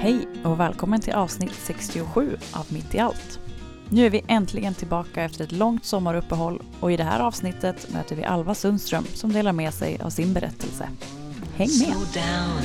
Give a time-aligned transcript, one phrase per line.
[0.00, 3.40] Hej och välkommen till avsnitt 67 av Mitt i allt.
[3.88, 8.16] Nu är vi äntligen tillbaka efter ett långt sommaruppehåll och i det här avsnittet möter
[8.16, 10.88] vi Alva Sundström som delar med sig av sin berättelse.
[11.56, 11.68] Häng med!
[11.68, 12.62] Slow down,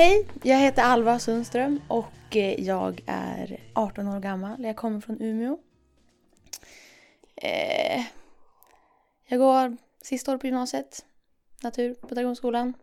[0.00, 4.64] Hej, jag heter Alva Sundström och eh, jag är 18 år gammal.
[4.64, 5.58] Jag kommer från Umeå.
[7.36, 8.04] Eh,
[9.28, 11.06] jag går sista året på gymnasiet,
[11.62, 12.74] natur på Dragonskolan.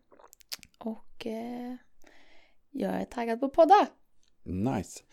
[0.77, 1.75] Och eh,
[2.71, 3.87] jag är taggad på att podda.
[4.43, 5.03] Nice.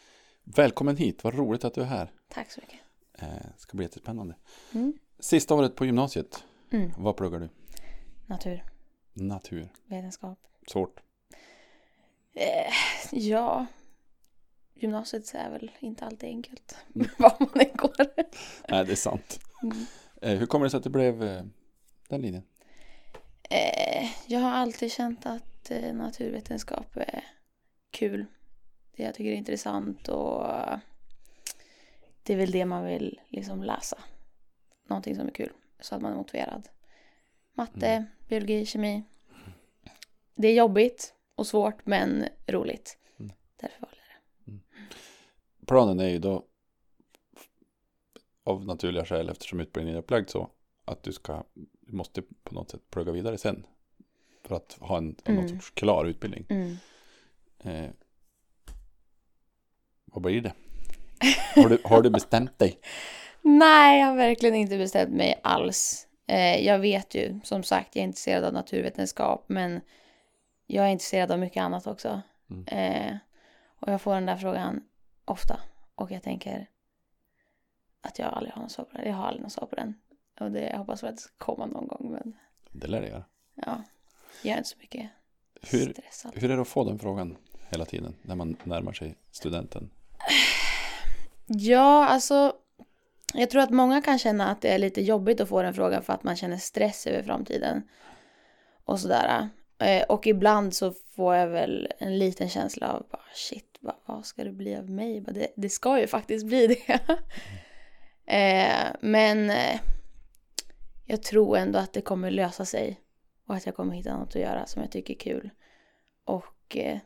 [0.44, 2.12] Välkommen hit, vad roligt att du är här.
[2.28, 2.80] Tack så mycket.
[3.18, 4.34] Eh, ska bli jättespännande.
[4.74, 4.92] Mm.
[5.18, 6.90] Sista året på gymnasiet, Mm.
[6.98, 7.48] vad pluggar du?
[8.26, 8.64] Natur,
[9.12, 9.68] Natur.
[9.86, 10.38] vetenskap.
[10.68, 11.00] Svårt.
[12.34, 12.72] Eh,
[13.12, 13.66] ja,
[14.74, 16.76] gymnasiet är väl inte alltid enkelt.
[17.18, 17.94] Var man än går.
[18.68, 19.40] Nej, det är sant.
[19.62, 19.76] Mm.
[20.22, 21.42] Eh, hur kommer det sig att det blev eh,
[22.08, 22.42] den linjen?
[23.50, 27.24] Eh, jag har alltid känt att eh, naturvetenskap är
[27.90, 28.26] kul.
[28.96, 30.46] Det jag tycker är intressant och
[32.22, 33.98] det är väl det man vill liksom läsa.
[34.88, 36.68] Någonting som är kul så att man är motiverad.
[37.52, 39.02] Matte, biologi, kemi.
[40.34, 42.98] Det är jobbigt och svårt men roligt.
[43.20, 43.32] Mm.
[43.60, 44.60] Därför valde jag det.
[45.66, 46.44] Planen är ju då
[48.44, 50.50] av naturliga skäl eftersom utbildningen är upplagd så
[50.84, 51.44] att du ska,
[51.80, 53.66] du måste på något sätt plugga vidare sen.
[54.44, 55.40] För att ha en, Mm.
[55.40, 56.46] någon sorts klar utbildning.
[56.48, 56.76] Mm.
[57.64, 57.90] Eh,
[60.04, 60.52] vad blir det?
[61.54, 62.80] Har du, har du bestämt dig?
[63.42, 66.06] Nej, jag har verkligen inte bestämt mig alls.
[66.26, 69.80] Eh, jag vet ju, som sagt, jag är intresserad av naturvetenskap, men
[70.66, 72.22] jag är intresserad av mycket annat också.
[72.50, 72.64] Mm.
[72.66, 73.16] Eh,
[73.80, 74.84] och jag får den där frågan
[75.24, 75.60] ofta.
[75.94, 76.70] Och jag tänker
[78.00, 79.06] att jag aldrig har något svar på den.
[79.08, 79.94] Jag har aldrig något svar på den.
[80.40, 82.36] Och det, jag hoppas att det ska komma någon gång, men
[82.70, 83.24] Det lär det göra.
[83.54, 83.82] ja,
[84.42, 85.10] jag är inte så mycket
[85.70, 86.32] Hur- stressad.
[86.34, 87.36] Hur är det att få den frågan
[87.70, 89.90] hela tiden när man närmar sig studenten?
[91.46, 92.52] Ja, alltså
[93.34, 96.02] jag tror att många kan känna att det är lite jobbigt att få den frågan
[96.02, 97.88] för att man känner stress över framtiden.
[98.84, 99.48] Och sådär.
[99.78, 104.26] Eh, och ibland så får jag väl en liten känsla av bara, shit, vad, vad
[104.26, 105.20] ska det bli av mig?
[105.20, 107.00] Bara, Det, det ska ju faktiskt bli det.
[108.26, 109.80] Eh, Men eh,
[111.04, 113.00] jag tror ändå att det kommer lösa sig.
[113.46, 115.50] Och att jag kommer hitta något att göra som jag tycker är kul.
[116.24, 116.98] Och eh,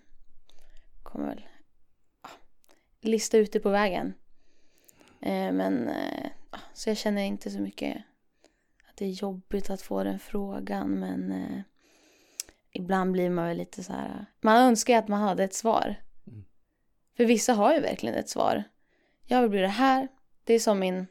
[1.03, 1.47] kommer väl
[2.23, 2.29] ja,
[3.00, 4.15] lista ut det på vägen.
[5.21, 7.97] Eh, men eh, ah, så jag känner inte så mycket
[8.89, 10.91] att det är jobbigt att få den frågan.
[10.91, 11.61] Men eh,
[12.78, 14.27] ibland blir man väl lite så här.
[14.41, 15.94] Man önskar ju att man hade ett svar.
[16.27, 16.44] Mm.
[17.16, 18.65] För vissa har ju verkligen ett svar.
[19.25, 20.09] Jag vill bli det här.
[20.44, 21.06] Det är som min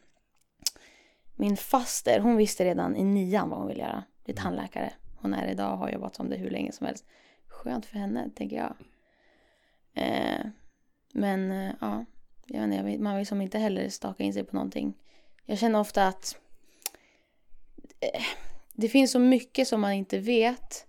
[1.37, 2.19] min faster.
[2.19, 4.03] Hon visste redan i nian vad hon ville göra.
[4.25, 4.93] Bli tandläkare.
[5.15, 7.05] Hon är idag och har jobbat som det hur länge som helst.
[7.47, 8.75] Skönt för henne, tänker jag.
[9.93, 10.45] Eh,
[11.13, 12.05] men eh, ja,
[12.45, 14.97] jag vet inte, man vill som inte heller staka in sig på någonting.
[15.45, 16.39] Jag känner ofta att
[17.99, 18.23] eh,
[18.73, 20.86] det finns så mycket som man inte vet.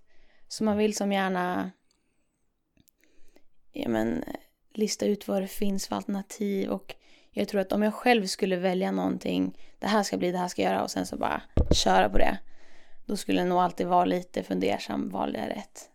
[0.51, 1.71] Så man vill som gärna
[3.71, 4.23] ja, men,
[4.73, 6.69] lista ut vad det finns för alternativ.
[6.69, 6.95] Och
[7.31, 10.47] jag tror att om jag själv skulle välja någonting, det här ska bli, det här
[10.47, 12.39] ska jag göra och sen så bara köra på det.
[13.05, 15.89] Då skulle jag nog alltid vara lite fundersam, valde jag rätt?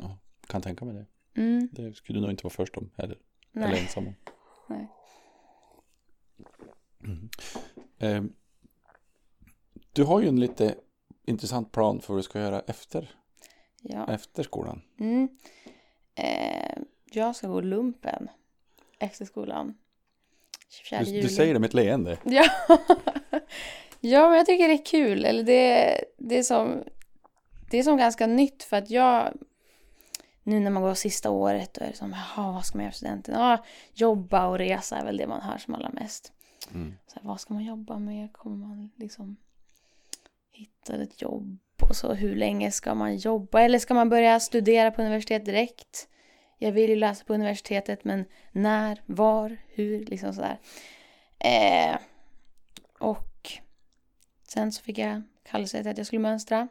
[0.00, 1.06] Ja, kan tänka mig det.
[1.40, 3.18] Mm, Det skulle du nog inte vara först om heller.
[3.52, 3.64] nej.
[3.68, 4.14] Eller ensam om.
[4.68, 4.88] nej.
[7.98, 8.22] Eh,
[9.92, 10.74] du har ju en lite
[11.30, 13.14] intressant plan för vad du ska göra efter,
[13.82, 14.12] Ja.
[14.12, 14.82] efter skolan.
[15.00, 15.28] Mm.
[16.14, 16.76] Eh,
[17.12, 18.28] jag ska gå lumpen
[18.98, 19.74] efter skolan.
[20.68, 21.22] 24 Du, juli.
[21.22, 22.18] du säger det med ett leende.
[22.24, 22.44] Ja.
[24.00, 25.24] ja, men jag tycker det är kul.
[25.24, 26.82] Eller det, det, är som,
[27.70, 29.32] det är som ganska nytt för att jag...
[30.42, 32.92] Nu när man går sista året då är det som, jaha, vad ska man göra
[32.92, 33.34] för studenten?
[33.34, 33.64] Ja,
[33.94, 36.32] jobba och resa är väl det man hör som allra mest.
[36.74, 36.94] Mm.
[37.06, 38.32] Så här, vad ska man jobba med?
[38.32, 39.36] Kommer man liksom
[40.60, 41.58] hittar ett jobb?
[41.80, 43.60] Och så hur länge ska man jobba?
[43.60, 46.08] Eller ska man börja studera på universitet direkt?
[46.58, 50.58] Jag vill ju läsa på universitetet men när, var, hur, liksom sådär.
[51.38, 51.96] Eh,
[52.98, 53.52] och
[54.48, 56.68] sen så fick jag kallelse till att jag skulle mönstra.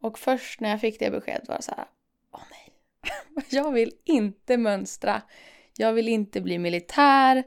[0.00, 1.86] Och först när jag fick det beskedet var det såhär.
[2.32, 2.72] åh nej,
[3.50, 5.22] jag vill inte mönstra.
[5.76, 7.44] Jag vill inte bli militär.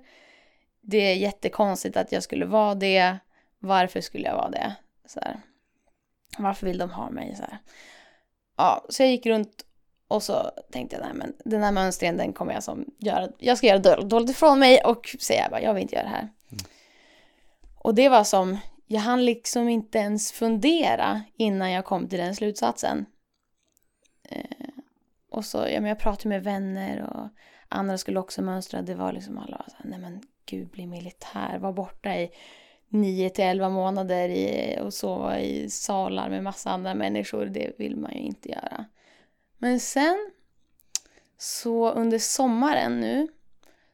[0.82, 3.18] Det är jättekonstigt att jag skulle vara det.
[3.64, 4.76] Varför skulle jag vara det?
[5.06, 5.42] Så här.
[6.38, 7.36] Varför vill de ha mig?
[7.36, 7.58] Så, här.
[8.58, 9.66] Ja, så jag gick runt
[10.08, 13.58] Och så tänkte jag, nej men den här mönstringen den kommer jag som göra, jag
[13.58, 16.30] ska göra dåligt, ifrån mig och säga bara, jag vill inte göra det här.
[17.78, 22.36] Och det var som, jag hann liksom inte ens fundera innan jag kom till den
[22.36, 23.06] slutsatsen.
[24.30, 24.68] Eh,
[25.30, 27.30] och så, ja men jag pratade med vänner och
[27.70, 30.88] andra skulle också mönstra, det var liksom alla var så här, nej men gud bli
[30.88, 32.32] militär, var borta i
[32.92, 37.98] 9 till 11 månader i, och sova i salar med massa andra människor, det vill
[37.98, 38.86] man ju inte göra.
[39.58, 40.32] Men sen
[41.38, 43.28] så under sommaren nu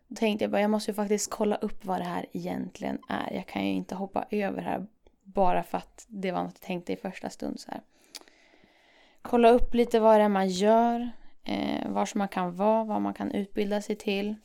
[0.07, 3.33] då tänkte jag bara jag måste ju faktiskt kolla upp vad det här egentligen är.
[3.33, 4.88] Jag kan ju inte hoppa över här
[5.23, 7.81] bara för att det var något jag tänkte i första stund så här.
[9.21, 11.09] Kolla upp lite vad det är man gör,
[11.43, 14.35] eh, var man kan vara, vad man kan utbilda sig till.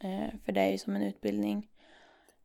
[0.00, 1.68] Eh, för det är ju som en utbildning.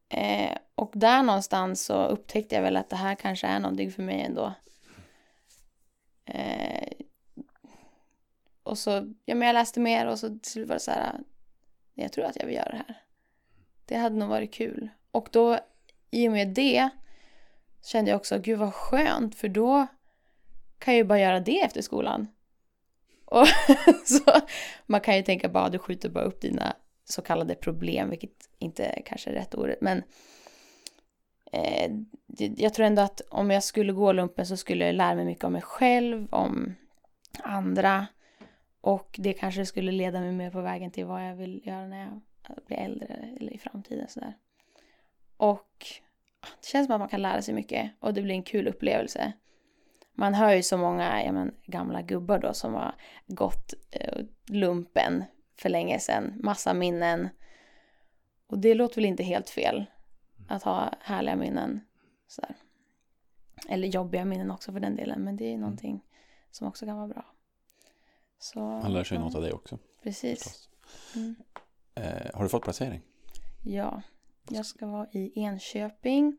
[0.10, 4.04] Eh, och där någonstans så upptäckte jag väl att det här kanske är någonting för
[4.04, 4.54] mig ändå.
[6.26, 6.90] Eh,
[8.64, 11.20] och så, ja men jag läste mer och så till slut var det så här,
[11.94, 13.04] jag tror att jag vill göra det här.
[13.86, 14.90] Det hade nog varit kul.
[15.12, 15.60] Och då,
[16.12, 16.90] i och med det,
[17.84, 19.88] kände jag också, gud vad skönt, för då
[20.80, 22.28] kan jag ju bara göra det efter skolan.
[23.26, 23.48] Och
[24.06, 24.42] så,
[24.86, 26.76] man kan ju tänka bara, du skjuter bara upp dina
[27.10, 29.76] så kallade problem, vilket inte kanske är rätt ord.
[29.82, 30.04] men
[31.52, 31.92] eh,
[32.58, 35.44] jag tror ändå att om jag skulle gå lumpen så skulle jag lära mig mycket
[35.44, 36.76] om mig själv, om
[37.44, 38.08] andra
[38.82, 42.00] och det kanske skulle leda mig mer på vägen till vad jag vill göra när
[42.00, 42.22] jag
[42.66, 44.34] blir äldre eller i framtiden sådär.
[45.38, 45.86] Och
[46.40, 48.68] ah, det känns som att man kan lära sig mycket och det blir en kul
[48.68, 49.34] upplevelse.
[50.14, 52.96] Man hör ju så många ja, men, gamla gubbar då som har
[53.28, 55.24] gått eh, lumpen
[55.60, 57.30] för länge sedan, massa minnen.
[58.48, 59.86] Och det låter väl inte helt fel
[60.48, 61.82] att ha härliga minnen.
[62.28, 62.56] Sådär.
[63.70, 66.06] Eller jobbiga minnen också för den delen, men det är någonting
[66.52, 67.26] som också kan vara bra.
[68.40, 69.78] Så, Man lär sig ja, något av det också.
[70.04, 70.70] Precis.
[71.16, 71.36] Mm.
[71.96, 73.02] Eh, har du fått placering?
[73.66, 74.02] Ja,
[74.50, 76.38] jag ska vara i Enköping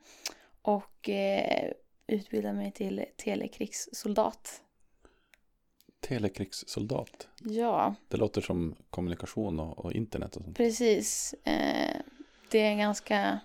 [0.62, 1.72] och eh,
[2.06, 4.62] utbilda mig till telekrigssoldat.
[6.00, 7.28] Telekrigssoldat.
[7.44, 10.56] Ja, Det låter som kommunikation och, och internet och sånt.
[10.56, 11.34] precis.
[11.44, 11.96] Eh,
[12.50, 13.40] det är ganska...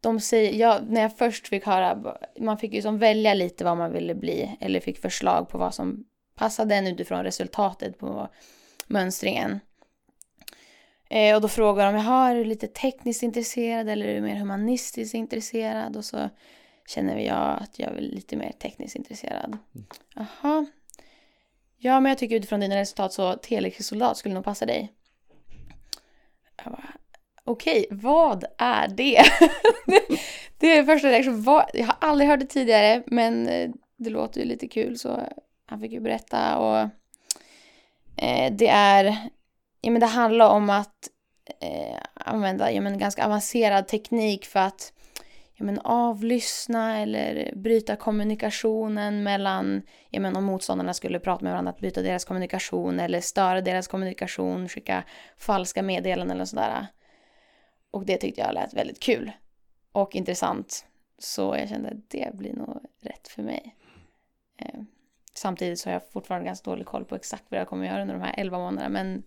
[0.00, 3.76] De säger, ja, när jag först fick höra, man fick ju som välja lite vad
[3.76, 6.04] man ville bli eller fick förslag på vad som
[6.34, 8.28] passade en utifrån resultatet på
[8.86, 9.60] mönstringen.
[11.10, 14.36] Eh, och då frågar de, jaha, är du lite tekniskt intresserad eller är du mer
[14.36, 15.96] humanistiskt intresserad?
[15.96, 16.28] Och så
[16.86, 19.58] känner jag att jag är lite mer tekniskt intresserad.
[20.14, 20.66] Jaha.
[21.84, 24.92] Ja, men jag tycker utifrån dina resultat så telekrigssoldat skulle nog passa dig.
[26.64, 26.92] Jag bara,
[27.44, 29.22] Okej, vad är det?
[30.58, 31.64] det är första reaktionen.
[31.72, 35.20] Jag har aldrig hört det tidigare, men eh, det låter ju lite kul så
[35.66, 36.78] han fick ju berätta och
[38.16, 39.16] eh, det är,
[39.80, 41.08] ja men det handlar om att
[41.60, 44.92] eh, använda ja, men ganska avancerad teknik för att
[45.54, 51.70] ja, men avlyssna eller bryta kommunikationen mellan, ja men om motståndarna skulle prata med varandra,
[51.70, 55.04] att bryta deras kommunikation eller störa deras kommunikation, skicka
[55.36, 56.86] falska meddelanden eller sådär.
[57.90, 59.32] Och det tyckte jag lät väldigt kul
[59.92, 60.86] och intressant.
[61.18, 63.76] Så jag kände att det blir nog rätt för mig.
[64.56, 64.80] Eh,
[65.34, 68.14] samtidigt så har jag fortfarande ganska dålig koll på exakt vad jag kommer göra under
[68.14, 68.88] de här 11 månaderna.
[68.88, 69.22] Men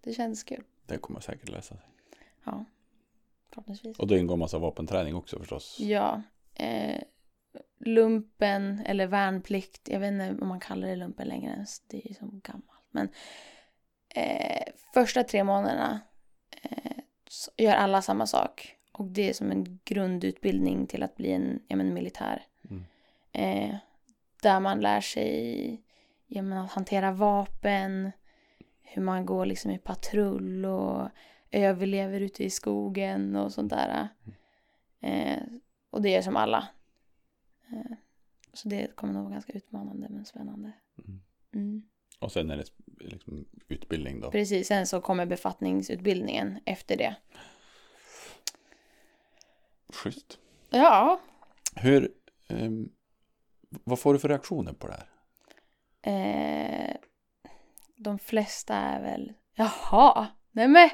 [0.00, 0.64] det kändes kul.
[0.86, 1.86] Det kommer säkert lösa sig.
[2.44, 2.64] Ja,
[3.54, 3.98] förhoppningsvis.
[3.98, 5.76] Och då ingår massa vapenträning också förstås.
[5.80, 6.22] Ja,
[6.54, 7.00] eh,
[7.78, 9.88] lumpen eller värnplikt.
[9.88, 11.80] Jag vet inte om man kallar det lumpen längre ens.
[11.80, 12.84] Det är ju som gammalt.
[12.90, 13.08] Men
[14.14, 16.00] eh, första tre månaderna
[16.62, 16.92] eh,
[17.56, 18.76] gör alla samma sak.
[18.92, 22.46] Och det är som en grundutbildning till att bli en ja, men militär.
[22.70, 22.84] Mm.
[23.32, 23.76] Eh,
[24.42, 25.82] där man lär sig
[26.26, 28.12] ja, men att hantera vapen,
[28.82, 31.08] hur man går liksom i patrull och
[31.54, 34.08] överlever ute i skogen och sånt där.
[35.00, 35.42] Eh,
[35.90, 36.68] och det är som alla.
[37.72, 37.96] Eh,
[38.52, 40.72] så det kommer nog vara ganska utmanande men spännande.
[40.98, 41.20] Mm.
[41.54, 41.82] Mm.
[42.20, 42.64] Och sen är det
[42.98, 44.30] liksom utbildning då.
[44.30, 47.16] Precis, sen så kommer befattningsutbildningen efter det.
[49.88, 50.38] Schysst.
[50.70, 51.20] Ja,
[51.76, 52.12] Hur,
[52.48, 52.88] ehm,
[53.84, 55.08] vad får du för reaktioner på det här?
[56.12, 56.96] eh,
[57.96, 60.90] de flesta är väl, jaha, nej men,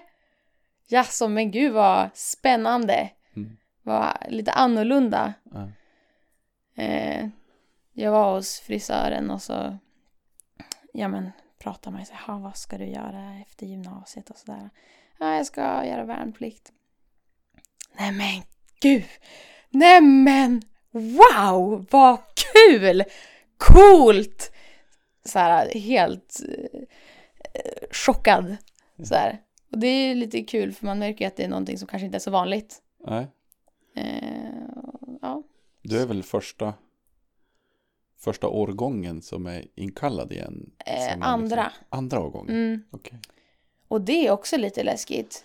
[0.91, 3.11] jaså men gud vad spännande.
[3.37, 3.57] Mm.
[3.83, 5.35] Vad lite annorlunda.
[5.53, 5.69] Ja.
[6.83, 7.29] Eh,
[7.93, 9.79] jag var hos frisören och så
[10.93, 14.37] ja men pratade man ju så här, "Ha, vad ska du göra efter gymnasiet och
[14.37, 14.71] sådär.
[15.19, 16.73] Ja, jag ska göra värnplikt.
[17.99, 18.43] Nej men
[18.81, 19.05] gud!
[19.71, 23.05] Nej men wow, vad kul!
[23.57, 24.53] Coolt!
[25.25, 26.41] så här helt
[27.55, 28.57] eh, chockad.
[29.05, 29.39] Så här.
[29.71, 32.17] Och det är lite kul för man märker att det är någonting som kanske inte
[32.19, 32.83] är så vanligt.
[33.07, 33.27] Nej,
[33.95, 34.53] Eh,
[35.23, 35.43] ja.
[35.83, 36.75] du är väl första
[38.19, 40.71] första årgången som är inkallad igen?
[40.87, 41.65] Eh, andra.
[41.65, 42.55] Liksom, andra årgången?
[42.57, 42.83] Mm.
[42.91, 43.19] Okej.
[43.89, 45.45] Och det är också lite läskigt.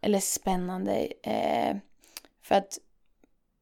[0.00, 1.08] Eller spännande.
[1.22, 1.76] Eh,
[2.42, 2.78] för att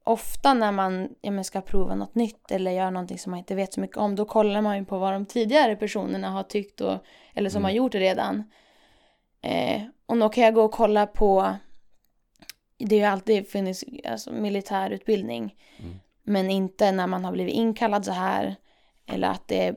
[0.05, 3.73] ofta när man ja, ska prova något nytt eller göra någonting som man inte vet
[3.73, 6.99] så mycket om, då kollar man ju på vad de tidigare personerna har tyckt och,
[7.35, 7.65] eller som Mm.
[7.65, 8.51] har gjort det redan.
[9.43, 11.57] Eh, och då kan jag gå och kolla på,
[12.79, 15.95] det har ju alltid funnits alltså, militärutbildning, Mm.
[16.23, 18.57] men inte när man har blivit inkallad så här,
[19.07, 19.77] eller att det är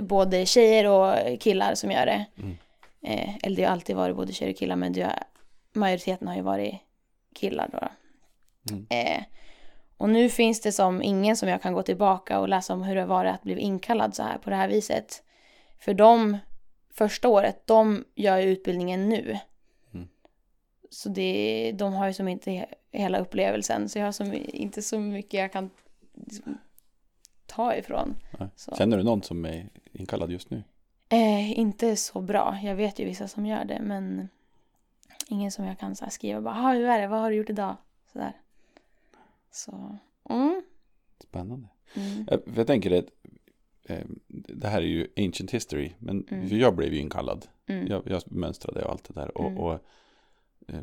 [0.00, 2.24] både tjejer och killar som gör det.
[2.38, 2.56] Mm.
[3.02, 5.12] Eh, eller det har alltid varit både tjejer och killar men det har,
[5.72, 6.74] majoriteten har ju varit
[7.34, 7.88] killar då.
[8.72, 8.86] Mm.
[8.90, 9.22] Eh,
[9.96, 12.96] och nu finns det som ingen som jag kan gå tillbaka och läsa om hur
[12.96, 15.22] det var att bli inkallad så här på det här viset.
[15.78, 16.38] För de
[16.92, 19.38] första året, de gör ju utbildningen nu.
[19.94, 20.08] Mm.
[20.90, 24.82] Så det, de har ju som inte he- hela upplevelsen så jag har som inte
[24.82, 25.70] så mycket jag kan
[26.14, 26.58] liksom
[27.46, 28.16] ta ifrån.
[28.56, 28.74] Så.
[28.76, 30.62] Känner du någon som är inkallad just nu?
[31.08, 32.58] Eh, inte så bra.
[32.62, 34.28] Jag vet ju vissa som gör det, men
[35.28, 37.50] ingen som jag kan så skriva bara, "Ha, hur är det, vad har du gjort
[37.50, 37.76] idag?
[38.12, 38.32] Sådär.
[39.50, 39.96] Så,
[40.30, 40.62] mm.
[41.22, 41.68] Spännande.
[41.94, 42.26] Mm.
[42.30, 43.30] Jag, jag tänker att eh,
[44.28, 46.58] det här är ju ancient history, men Mm.
[46.58, 47.46] jag blev ju inkallad.
[47.66, 47.86] Mm.
[47.86, 49.38] Jag, jag mönstrade och allt det där.
[49.38, 49.58] Och, Mm.
[49.58, 49.72] och,
[50.68, 50.80] eh,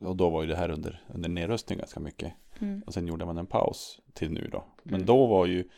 [0.00, 2.32] och då var ju det här under, under nedrustning ganska mycket.
[2.58, 2.82] Mm.
[2.86, 4.64] Och sen gjorde man en paus till nu då.
[4.82, 5.06] Men Mm.
[5.06, 5.68] då var ju,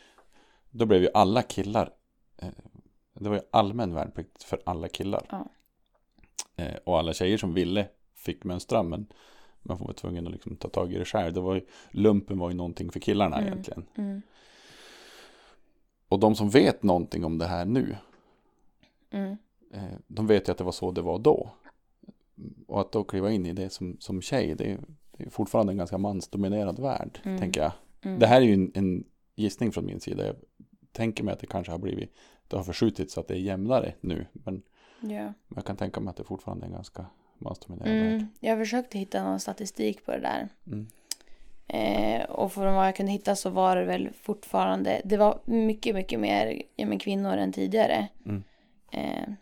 [0.71, 1.89] då blev ju alla killar,
[2.37, 2.49] eh,
[3.13, 5.25] det var ju allmän värnplikt för alla killar.
[5.29, 5.49] Ja.
[6.55, 9.07] Eh, och alla tjejer som ville fick mönstra, men
[9.61, 11.33] man var tvungen att liksom ta tag i det själv.
[11.33, 13.47] Det var ju, lumpen var ju någonting för killarna Mm.
[13.53, 14.21] egentligen.
[16.11, 16.15] Mm.
[16.15, 17.95] Och de som vet någonting om det här nu,
[19.11, 19.37] Mm.
[19.73, 21.49] eh, de vet ju att det var så det var då.
[22.67, 24.77] Och att då kliva in i det som, som tjej, det är,
[25.17, 27.39] det är fortfarande en ganska mansdominerad värld, Mm.
[27.39, 27.71] tänker jag.
[28.01, 28.19] Mm.
[28.19, 29.03] Det här är ju en, en
[29.35, 30.25] gissning från min sida.
[30.25, 30.35] Jag
[30.91, 32.15] tänker mig att det kanske har blivit,
[32.47, 34.25] det har förskjutits så att det är jämnare nu.
[34.33, 34.61] Men
[35.47, 37.05] men jag kan tänka mig att det fortfarande är en ganska
[37.37, 38.13] mansdominerad värld.
[38.13, 38.27] Mm.
[38.39, 40.49] Jag försökte hitta någon statistik på det där.
[41.73, 42.21] Mm.
[42.21, 45.95] Eh, och från vad jag kunde hitta så var det väl fortfarande, det var mycket,
[45.95, 48.07] mycket mer ja, men kvinnor än tidigare.
[48.25, 48.43] Mm.
[48.91, 49.33] Eh,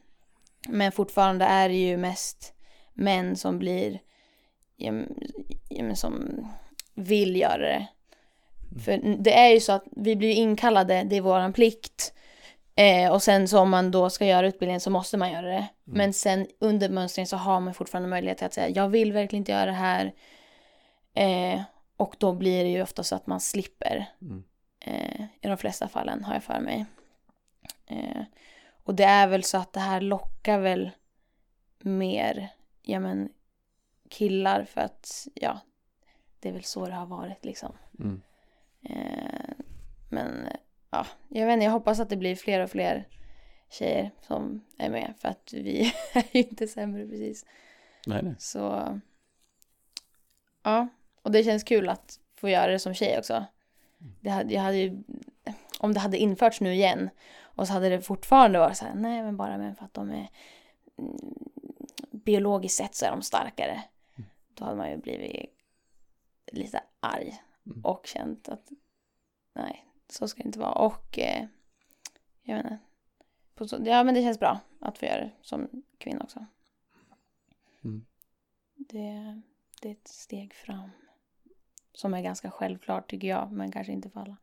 [0.68, 2.54] men fortfarande är det ju mest
[2.94, 4.00] män som blir,
[4.78, 4.94] ja,
[5.70, 6.46] ja, men som
[6.96, 7.88] vill göra det.
[8.86, 12.14] För det är ju så att vi blir inkallade, det är våran plikt.
[12.76, 15.68] Eh, och sen så om man då ska göra utbildningen så måste man göra det.
[15.84, 19.52] Men sen under mönstringen så har man fortfarande möjlighet att säga jag vill verkligen inte
[19.52, 20.14] göra det här.
[21.14, 21.62] Eh,
[22.00, 24.06] och då blir det ju ofta så att man slipper.
[24.22, 24.44] Mm.
[24.80, 26.86] Eh, I de flesta fallen har jag för mig.
[27.88, 28.24] Eh,
[28.84, 30.92] och det är väl så att det här lockar väl
[31.80, 32.50] mer,
[32.82, 33.30] ja men
[34.10, 35.60] killar för att, ja,
[36.40, 37.74] det är väl så det har varit liksom.
[38.00, 38.22] Mm.
[38.84, 39.56] Eh,
[40.10, 40.48] men
[40.90, 43.08] ja, jag vet inte, jag hoppas att det blir fler och fler
[43.70, 47.46] tjejer som är med för att vi är ju inte sämre precis.
[48.08, 48.36] Nej, nej.
[48.40, 49.00] Så
[50.64, 50.88] ja,
[51.22, 53.46] och det känns kul att få göra det som tjej också.
[54.22, 55.04] Det hade, jag hade ju,
[55.80, 57.10] om det hade införts nu igen
[57.42, 60.10] och så hade det fortfarande varit så här, nej men bara men för att de
[60.10, 60.30] är
[60.98, 61.20] mm,
[62.12, 63.84] biologiskt sett så är de starkare.
[64.54, 65.56] Då hade man ju blivit
[66.52, 67.86] lite arg Mm.
[67.86, 68.70] och känt att
[69.54, 70.72] nej, så ska det inte vara.
[70.72, 71.46] Och eh,
[72.42, 73.90] jag vet inte.
[73.90, 76.46] Ja men det känns bra att få göra det som kvinna också.
[77.84, 78.06] Mm.
[78.76, 79.42] Det,
[79.82, 80.90] det är ett steg fram.
[82.00, 84.38] Som är ganska självklart tycker jag, men kanske inte för alla.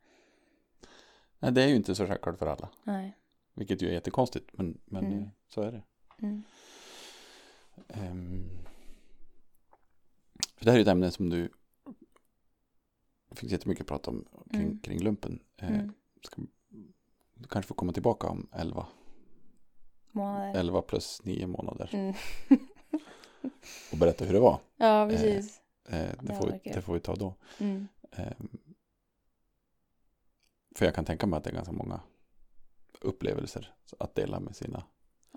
[1.39, 2.69] nej, det är ju inte så självklart för alla.
[2.83, 3.17] Nej.
[3.53, 5.29] Vilket ju är jättekonstigt, men, men Mm.
[5.47, 5.83] så är det.
[6.21, 6.43] Mm.
[7.87, 8.49] Ehm,
[10.55, 11.49] för det här är ett ämne som du
[13.31, 14.79] fick jättemycket prata om kring, Mm.
[14.79, 15.39] kring lumpen.
[15.57, 15.93] Eh, Mm.
[16.23, 16.41] ska,
[17.33, 18.87] du kanske får komma tillbaka om 11,
[20.11, 20.59] Månader.
[20.59, 22.13] 11 plus 9 månader Mm.
[23.91, 24.59] och berätta hur det var.
[24.77, 25.57] Ja, precis.
[25.57, 27.35] Eh, det, Ja, får vi, det får vi ta då.
[27.57, 27.87] Mm.
[28.11, 28.47] Ehm,
[30.75, 31.99] för jag kan tänka mig att det är ganska många
[33.01, 34.83] upplevelser att dela med sina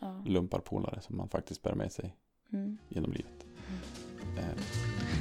[0.01, 0.23] Ja.
[0.27, 2.17] lumparpolare som man faktiskt bär med sig
[2.53, 2.79] Mm.
[2.89, 3.47] genom livet.
[4.39, 4.59] Ehm,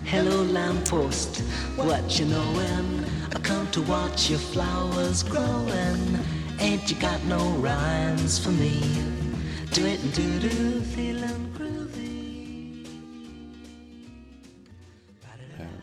[0.05, 1.41] Hello, lamppost,
[1.77, 3.03] what you knowin'?
[3.31, 6.17] I come to watch your flowers growin'.
[6.59, 8.81] Ain't you got no rhymes for me?
[9.75, 12.18] Do it and do do, feelin' groovy.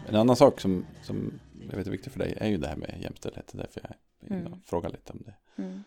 [0.08, 1.38] En annan sak som, som
[1.70, 3.50] jag vet är viktig för dig är ju det här med jämställdhet.
[3.54, 3.92] Därför jag
[4.30, 4.52] Mm.
[4.66, 5.62] frågar lite om det.
[5.62, 5.84] Mm.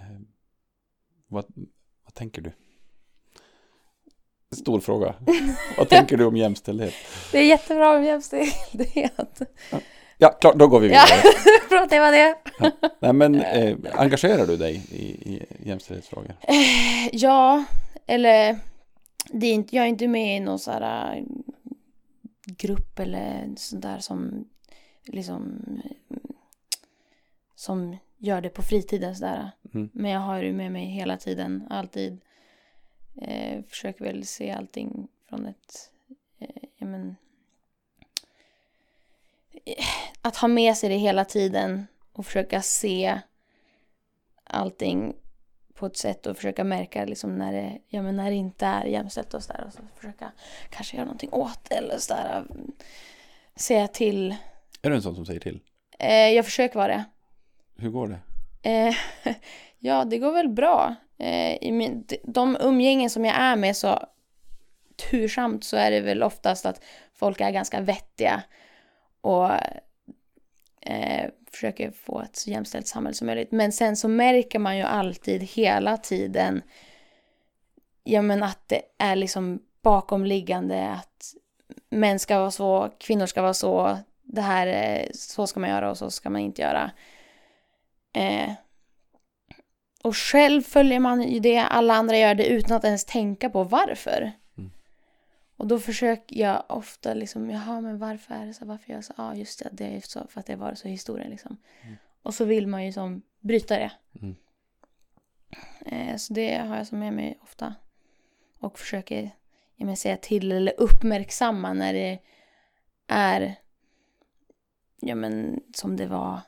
[0.00, 0.20] Eh,
[1.28, 1.44] Vad,
[2.04, 2.52] vad tänker du?
[4.56, 5.14] Stor fråga.
[5.78, 6.94] vad tänker du om jämställdhet?
[7.32, 9.40] Det är jättebra med jämställdhet.
[10.18, 11.34] Ja, klart, då går vi Ja, vidare.
[11.70, 12.36] bra att det var det.
[13.00, 16.34] Nej, men eh, engagerar du dig i, i jämställdhetsfrågor?
[17.12, 17.64] Ja,
[18.06, 18.58] eller
[19.32, 21.24] det är inte, jag är inte med i någon sån här
[22.56, 24.48] grupp eller sånt där som
[25.04, 25.62] liksom
[27.54, 29.50] som gör det på fritiden sådär.
[29.74, 29.90] Mm.
[29.92, 32.20] Men jag har det med mig hela tiden, alltid.
[33.22, 35.92] Eh, försöker väl se allting från ett,
[36.38, 37.16] eh, ja men,
[39.64, 39.84] eh,
[40.22, 43.20] att ha med sig det hela tiden och försöka se
[44.44, 45.16] allting
[45.80, 48.84] på ett sätt och försöka märka liksom när det, ja, men när det inte är
[48.84, 50.32] jämställt och sådär och så försöka
[50.70, 52.44] kanske göra någonting åt det eller sådär.
[53.56, 54.36] Säga till.
[54.82, 55.60] Är du en sån som säger till?
[55.98, 57.04] Eh, jag försöker vara det.
[57.78, 58.18] Hur går det?
[58.70, 58.94] Eh,
[59.78, 60.94] ja, det går väl bra.
[61.18, 64.06] Eh, i min, de- umgängen som jag är med så
[65.10, 66.82] tursamt så är det väl oftast att
[67.14, 68.42] folk är ganska vettiga
[69.20, 69.50] och
[70.80, 73.52] eh, försöker få ett så jämställt samhälle som möjligt.
[73.52, 76.62] Men sen så märker man ju alltid hela tiden
[78.04, 81.34] ja men att det är liksom bakomliggande att
[81.90, 85.90] män ska vara så, kvinnor ska vara så, det här, är, så ska man göra
[85.90, 86.90] och så ska man inte göra.
[88.12, 88.52] Eh,
[90.02, 93.64] och själv följer man ju det, alla andra gör det utan att ens tänka på
[93.64, 94.32] varför.
[95.60, 99.04] Och då försöker jag ofta liksom, jaha men varför är det så, varför gör jag
[99.04, 99.14] så?
[99.16, 101.56] Ja just det, det är så för att det var så i historien liksom.
[101.82, 101.96] Mm.
[102.22, 103.92] Och så vill man ju som bryta det.
[104.20, 104.36] Mm.
[105.86, 107.74] Eh, så det har jag som med mig ofta.
[108.58, 109.30] Och försöker
[109.76, 112.18] ja, men, säga till eller uppmärksamma när det
[113.06, 113.54] är
[115.00, 116.40] ja men som det var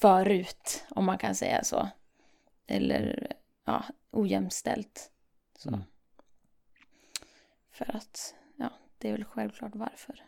[0.00, 1.88] förut, om man kan säga så.
[2.66, 3.32] Eller
[3.64, 5.10] ja, ojämställt.
[5.58, 5.68] Så.
[5.68, 5.80] Mm.
[7.74, 10.24] För att, ja, det är väl självklart varför.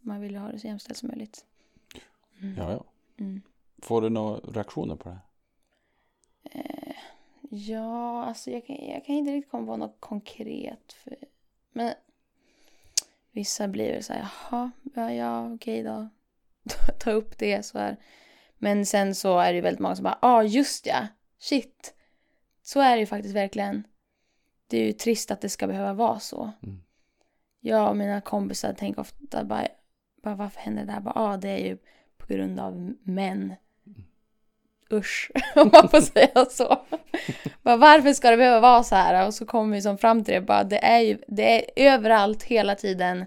[0.00, 1.44] Man vill ju ha det så jämställt som möjligt.
[2.40, 2.56] Mm.
[2.56, 2.84] Ja, ja.
[3.18, 3.42] Mm.
[3.82, 5.18] Får du några reaktioner på det?
[6.42, 6.96] Eh,
[7.50, 10.92] ja, alltså jag kan, jag kan inte riktigt komma på något konkret.
[10.92, 11.16] För,
[11.72, 11.94] men
[13.30, 16.08] vissa blir väl så här, jaha, ja, ja okej då.
[16.98, 17.96] Ta upp det så här.
[18.58, 21.06] Men sen så är det ju väldigt många som bara, ja ah, just ja,
[21.38, 21.94] shit.
[22.62, 23.86] Så är det ju faktiskt verkligen.
[24.66, 26.52] Det är ju trist att det ska behöva vara så.
[26.62, 26.82] Mm.
[27.60, 29.68] Jag och mina kompisar tänker ofta bara,
[30.22, 31.00] bara varför händer det där?
[31.00, 31.78] Bara, ah, det är ju
[32.16, 33.54] på grund av män.
[34.92, 36.86] Usch, om man får säga så.
[37.62, 39.26] bara, varför ska det behöva vara så här?
[39.26, 42.42] Och så kommer vi som fram till det, bara, det är ju det är överallt
[42.42, 43.24] hela tiden.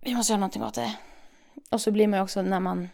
[0.00, 0.96] Vi måste göra någonting åt det.
[1.70, 2.88] Och så blir man ju också när man,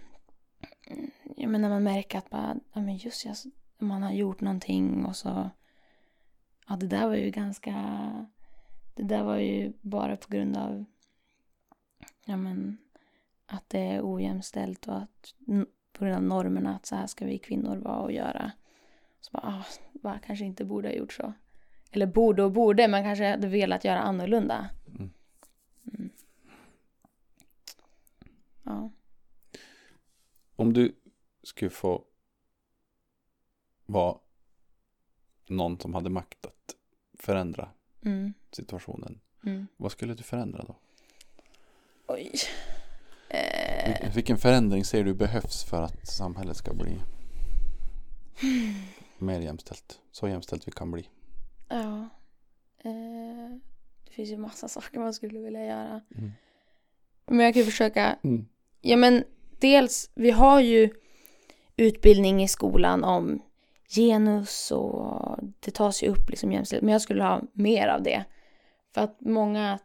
[1.37, 3.35] ja, men när man märker att bara, ja, men just ja,
[3.79, 5.51] man har gjort någonting och så,
[6.71, 7.75] ja det där var ju ganska,
[8.95, 10.85] det där var ju bara på grund av,
[12.25, 12.79] ja men,
[13.47, 15.35] att det är ojämställt och att
[15.93, 18.53] på grund av normerna att så här ska vi kvinnor vara och göra.
[19.21, 21.33] Så bara, ah, bara kanske inte borde ha gjort så.
[21.91, 24.71] Eller borde och borde, men kanske hade velat göra annorlunda.
[24.89, 25.11] Mm.
[25.95, 26.11] Mm.
[28.63, 28.91] Ja.
[30.57, 30.97] Om du
[31.43, 32.05] skulle få
[33.87, 34.19] vara
[35.47, 36.60] någon som hade makt att
[37.23, 37.69] förändra
[38.05, 38.35] Mm.
[38.53, 39.21] situationen.
[39.45, 39.67] Mm.
[39.77, 40.77] Vad skulle du förändra då?
[42.07, 42.31] Oj.
[43.29, 46.99] Eh, Vil- Vilken förändring ser du behövs för att samhället ska bli
[49.19, 50.01] mer jämställt?
[50.13, 51.09] Så jämställt vi kan bli.
[51.69, 52.09] ja.
[52.83, 53.59] Eh,
[54.05, 56.01] det finns ju massa saker man skulle vilja göra.
[56.17, 56.31] Mm.
[57.27, 58.47] Men jag kan ju försöka Mm.
[58.81, 59.25] Ja men
[59.59, 60.91] dels, vi har ju
[61.77, 63.43] utbildning i skolan om
[63.90, 66.85] genus och det tas ju upp liksom jämställdhet.
[66.85, 68.24] Men jag skulle ha mer av det.
[68.94, 69.79] För att många,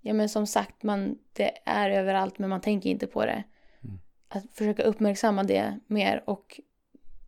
[0.00, 3.44] ja men som sagt, man, det är överallt men man tänker inte på det.
[3.84, 3.98] Mm.
[4.28, 6.60] Att försöka uppmärksamma det mer och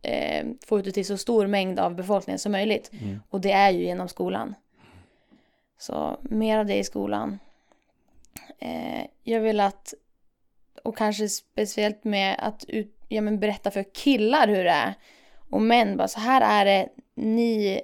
[0.01, 2.91] eh, få ut det till så stor mängd av befolkningen som möjligt.
[3.01, 3.19] Mm.
[3.29, 4.55] Och det är ju genom skolan.
[5.77, 7.39] Så mer av det i skolan.
[8.59, 9.93] Eh, jag vill att,
[10.83, 14.93] och kanske speciellt med att ut, ja, men berätta för killar hur det är.
[15.51, 17.81] Och män bara, så här är det, ni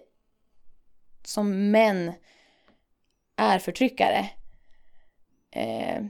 [1.24, 2.14] som män
[3.36, 4.30] är förtryckare.
[5.52, 6.06] Eh,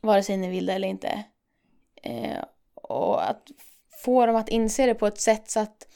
[0.00, 1.24] vare sig ni vill det eller inte.
[2.02, 3.50] Eh, och att
[4.04, 5.88] få dem att inse det på ett sätt så att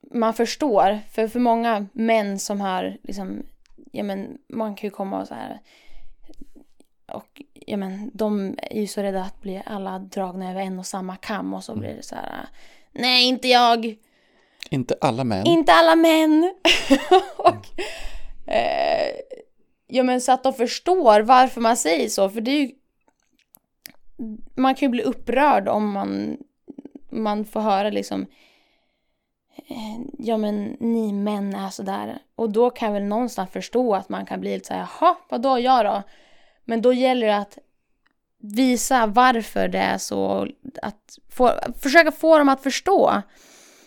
[0.00, 1.00] man förstår.
[1.10, 3.46] För för många män som har liksom,
[3.92, 5.60] ja men man kan ju komma och så här
[7.06, 10.86] och ja men de är ju så rädda att bli alla dragna över en och
[10.86, 12.48] samma kam och så blir det så här
[12.98, 13.96] nej inte jag
[14.70, 15.46] Inte alla män.
[15.46, 16.54] Inte alla män.
[17.36, 17.80] och,
[18.50, 19.16] eh,
[19.86, 22.30] ja men så att de förstår varför man säger så.
[22.30, 22.70] För det är ju,
[24.54, 26.36] man kan ju bli upprörd om man,
[27.10, 28.26] man får höra liksom
[29.68, 32.18] eh, Ja men ni män är sådär.
[32.36, 35.58] Och då kan jag väl någonstans förstå att man kan bli lite såhär, jaha, vadå
[35.58, 36.02] jag då?
[36.64, 37.58] Men då gäller det att
[38.54, 40.48] visa varför det är så.
[40.82, 43.22] Att få, försöka få dem att förstå.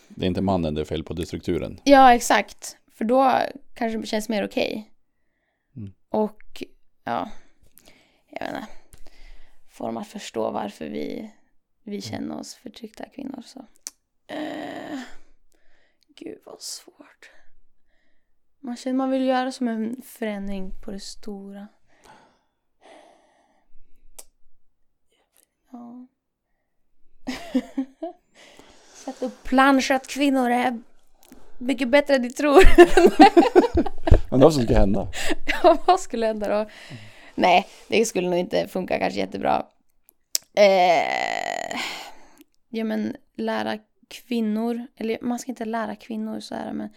[0.08, 1.80] Det är inte mannen det är fel på, det är strukturen.
[1.84, 2.78] Ja, exakt.
[2.94, 3.34] För då
[3.74, 4.94] kanske det känns mer okej.
[5.76, 5.94] Mm.
[6.10, 6.64] Och,
[7.04, 7.30] ja,
[8.30, 8.68] jag vet inte.
[9.72, 11.32] Få dem att förstå varför vi,
[11.84, 13.44] vi känner oss förtryckta kvinnor.
[13.46, 13.66] Så.
[14.28, 15.00] Eh,
[16.16, 17.32] gud vad svårt.
[18.62, 21.68] Man känner man vill göra som en förändring på det stora.
[25.72, 26.08] Ja.
[28.94, 30.80] Sätt upp planscher att kvinnor är
[31.58, 32.64] mycket bättre än ni tror.
[34.32, 35.08] Men vad som ska hända?
[35.64, 36.70] Ja, vad skulle hända då?
[37.36, 39.66] Nej, det skulle nog inte funka kanske jättebra.
[40.54, 41.80] Eh,
[42.70, 43.78] ja, men lära
[44.08, 46.90] kvinnor, eller man ska inte lära kvinnor så här, men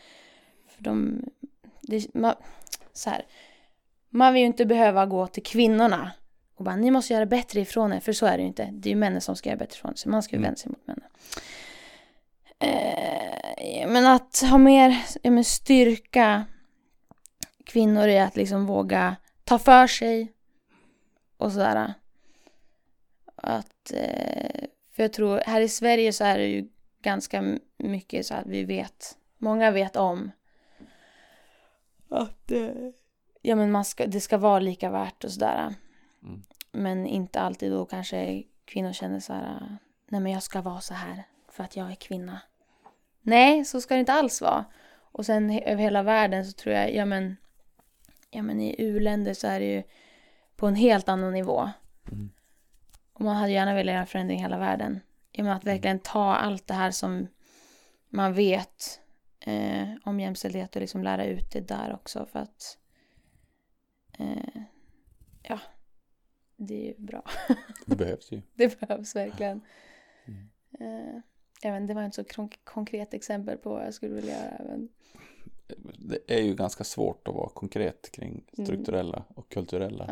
[0.68, 1.24] för de,
[1.80, 2.34] det, man,
[2.92, 3.24] så här,
[4.10, 6.10] man vill ju inte behöva gå till kvinnorna
[6.62, 8.68] och bara ni måste göra bättre ifrån er, för så är det ju inte.
[8.72, 10.42] Det är ju männen som ska göra bättre ifrån sig, man ska ju Mm.
[10.48, 11.10] vända sig mot männen.
[12.58, 16.44] Eh, men att ha mer men styrka
[17.64, 20.32] kvinnor i att liksom våga ta för sig
[21.36, 21.94] och sådär.
[23.36, 26.68] Att, eh, för jag tror, här i Sverige så är det ju
[27.02, 30.30] ganska mycket så att vi vet, många vet om
[32.08, 32.68] att eh,
[33.42, 35.74] ja, men man ska, det ska vara lika värt och sådär.
[36.22, 36.42] Mm.
[36.72, 40.94] Men inte alltid då kanske kvinnor känner så här, nej men jag ska vara så
[40.94, 42.40] här för att jag är kvinna.
[43.22, 44.64] Nej, så ska det inte alls vara.
[45.12, 47.36] Och sen över hela världen så tror jag, ja men,
[48.30, 49.82] ja men i u-länder så är det ju
[50.56, 51.70] på en helt annan nivå.
[52.12, 52.30] Mm.
[53.12, 55.00] Och man hade gärna velat göra förändring i hela världen.
[55.32, 57.28] Ja, men att verkligen ta allt det här som
[58.08, 59.00] man vet
[59.40, 62.78] eh, om jämställdhet och liksom lära ut det där också för att
[64.18, 64.62] eh,
[65.42, 65.58] ja,
[66.66, 67.24] det är ju bra.
[67.86, 68.42] Det behövs ju.
[68.54, 69.60] Det behövs verkligen.
[70.24, 70.48] Mm.
[70.80, 71.20] Eh,
[71.62, 74.64] jag vet, det var inte så konkret exempel på vad jag skulle vilja göra.
[74.64, 74.88] Men,
[75.98, 78.66] Det är ju ganska svårt att vara konkret kring Mm.
[78.66, 80.04] strukturella och kulturella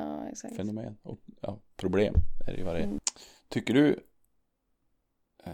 [0.42, 2.14] ja, fenomen och ja, problem
[2.46, 2.84] är det ju vad det är.
[2.84, 2.98] Mm.
[3.48, 4.00] Tycker du
[5.44, 5.52] eh,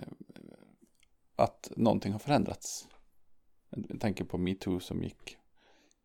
[1.37, 2.88] att någonting har förändrats?
[3.70, 5.37] Jag tänker på metoo som gick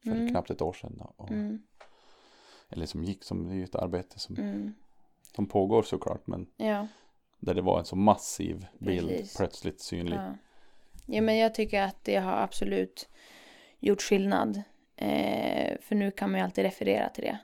[0.04, 0.30] för Mm.
[0.30, 1.02] knappt ett år sedan.
[1.16, 1.64] Och, Mm,
[2.72, 4.74] Eller som gick, som det är ju ett arbete som, mm,
[5.36, 6.28] som pågår såklart.
[6.28, 6.88] Men ja,
[7.40, 9.38] där det var en så massiv bild Precis.
[9.38, 10.18] plötsligt synlig.
[10.18, 10.34] ja.
[11.06, 13.10] ja, men jag tycker att det har absolut
[13.80, 14.62] gjort skillnad.
[14.96, 17.38] Eh, för nu kan man ju alltid referera till det.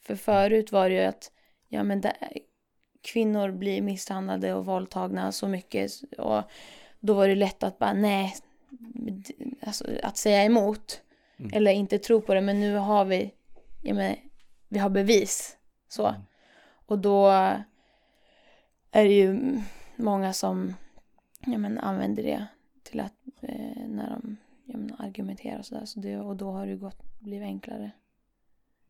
[0.00, 1.32] För förut var det ju att
[1.68, 2.16] ja, men det,
[3.02, 5.92] kvinnor blir misshandlade och våldtagna så mycket.
[6.18, 6.42] Och
[7.00, 8.34] då var det lätt att bara nej,
[9.60, 11.02] alltså, att säga emot.
[11.38, 11.50] Mm.
[11.54, 12.40] Eller inte tro på det.
[12.40, 13.30] Men nu har vi,
[13.88, 14.16] ja, men,
[14.68, 15.56] vi har bevis.
[15.88, 16.06] Så.
[16.06, 16.20] Mm.
[16.86, 17.28] Och då
[18.90, 19.60] är det ju
[19.96, 20.74] många som
[21.46, 22.46] ja, men, använder det
[22.82, 25.84] till att eh, när de ja, men, argumenterar och sådär.
[25.84, 27.90] Så det, och då har det gått, blivit enklare.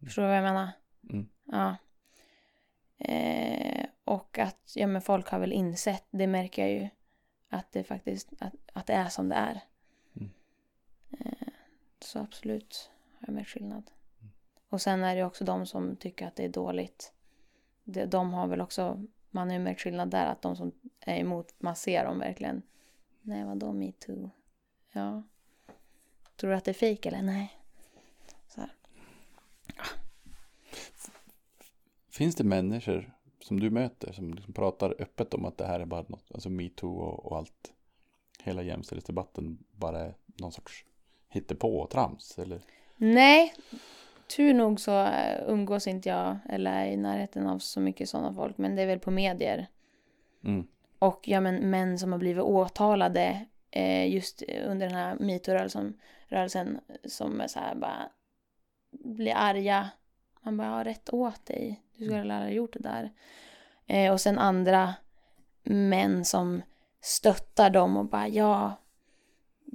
[0.04, 0.70] Förstår du vad jag menar?
[1.10, 1.28] Mm.
[1.44, 1.76] Ja.
[2.98, 6.88] Eh, och att ja, men folk har väl insett, det märker jag ju,
[7.48, 9.60] att det faktiskt att, att det är som det är.
[10.16, 10.30] Mm.
[11.10, 11.48] Eh,
[12.00, 13.90] så absolut har jag märkt skillnad.
[14.68, 17.12] Och sen är det också de som tycker att det är dåligt.
[17.84, 21.54] De, har väl också, man har ju märkt skillnad där, att de som är emot,
[21.58, 22.62] man ser dem verkligen.
[23.22, 24.30] Nej, vadå metoo?
[24.92, 25.22] Ja.
[26.36, 27.22] Tror du att det är fejk eller?
[27.22, 27.58] Nej.
[28.48, 28.70] Så här.
[32.10, 35.84] Finns det människor som du möter som liksom pratar öppet om att det här är
[35.84, 37.72] bara något, alltså metoo och, och allt,
[38.42, 40.84] hela jämställdhetsdebatten bara är någon sorts
[41.28, 42.60] hittepå och trams eller?
[42.96, 43.54] Nej,
[44.28, 48.32] tur nog så eh, umgås inte jag eller är i närheten av så mycket sådana
[48.32, 48.58] folk.
[48.58, 49.66] Men det är väl på medier.
[50.44, 50.66] Mm.
[50.98, 55.94] Och ja, men män som har blivit åtalade eh, just under den här metoo-rörelsen
[56.28, 58.08] rörelsen, som är så här bara
[58.90, 59.90] blir arga.
[60.40, 61.82] Man bara, ja rätt åt dig.
[61.96, 63.10] Du skulle aldrig ha gjort det där.
[63.86, 64.94] Eh, och sen andra
[65.62, 66.62] män som
[67.00, 68.76] stöttar dem och bara, ja,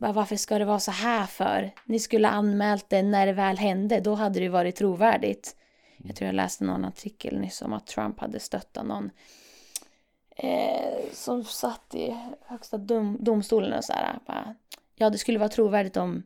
[0.02, 1.72] varför ska det vara så här för?
[1.86, 5.56] Ni skulle anmält det när det väl hände, då hade det varit trovärdigt.
[5.98, 9.10] Jag tror jag läste någon artikel nyss om att Trump hade stöttat någon
[10.36, 14.56] eh, som satt i högsta dom, domstolen och så här, bara,
[14.96, 16.24] ja det skulle vara trovärdigt om,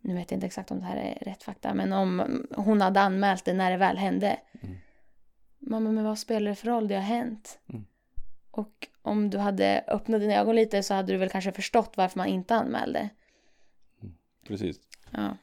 [0.00, 3.00] nu vet jag inte exakt om det här är rätt fakta, men om hon hade
[3.00, 4.36] anmält det när det väl hände.
[4.62, 4.76] Mm.
[5.58, 6.88] Mamma, men vad spelar det för roll?
[6.88, 7.58] Det har hänt.
[7.68, 7.84] Mm.
[8.54, 12.18] Och om du hade öppnat dina ögon lite så hade du väl kanske förstått varför
[12.18, 13.08] man inte anmälde.
[14.46, 14.80] Precis.
[15.10, 15.36] Ja,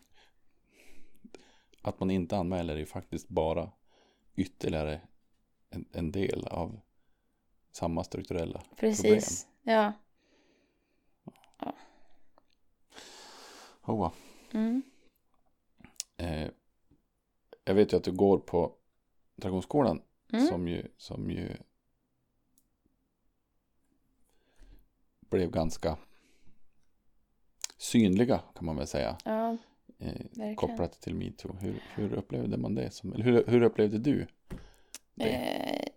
[1.82, 3.72] Att man inte anmäler är ju faktiskt bara
[4.36, 5.02] ytterligare
[5.70, 6.80] en, en del av
[7.72, 9.48] samma strukturella precis.
[9.64, 9.94] Ja.
[13.82, 14.12] Hoa.
[14.54, 14.82] Mm.
[16.18, 16.48] Eh,
[17.64, 18.76] jag vet ju att du går på
[19.36, 20.02] Dragonskolan
[20.34, 20.48] Mm.
[20.48, 21.58] som, ju, som ju
[25.30, 25.98] blev ganska
[27.78, 29.18] synliga kan man väl säga.
[29.26, 29.58] Ja,
[30.00, 31.56] Eh, kopplat till metoo.
[31.60, 32.92] Hur, hur upplevde man det?
[32.92, 34.28] Som, eller hur, hur upplevde du
[35.16, 35.30] det?
[35.30, 35.88] Eh,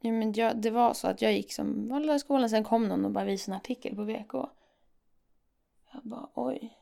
[0.00, 2.88] ja, men jag, det var så att jag gick som vanliga i skolan, sen kom
[2.88, 4.34] någon och bara visade en artikel på VK.
[5.92, 6.76] Jag bara oj.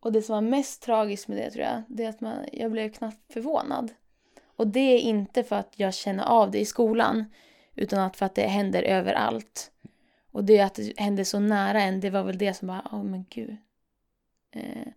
[0.00, 2.72] Och det som var mest tragiskt med det tror jag, det är att man, jag
[2.72, 3.92] blev knappt förvånad.
[4.56, 7.24] Och det är inte för att jag känner av det i skolan,
[7.74, 9.72] utan att för att det händer överallt.
[10.34, 13.04] Och det att det hände så nära en, det var väl det som bara, åh
[13.04, 13.56] men gud.
[14.50, 14.88] Eh,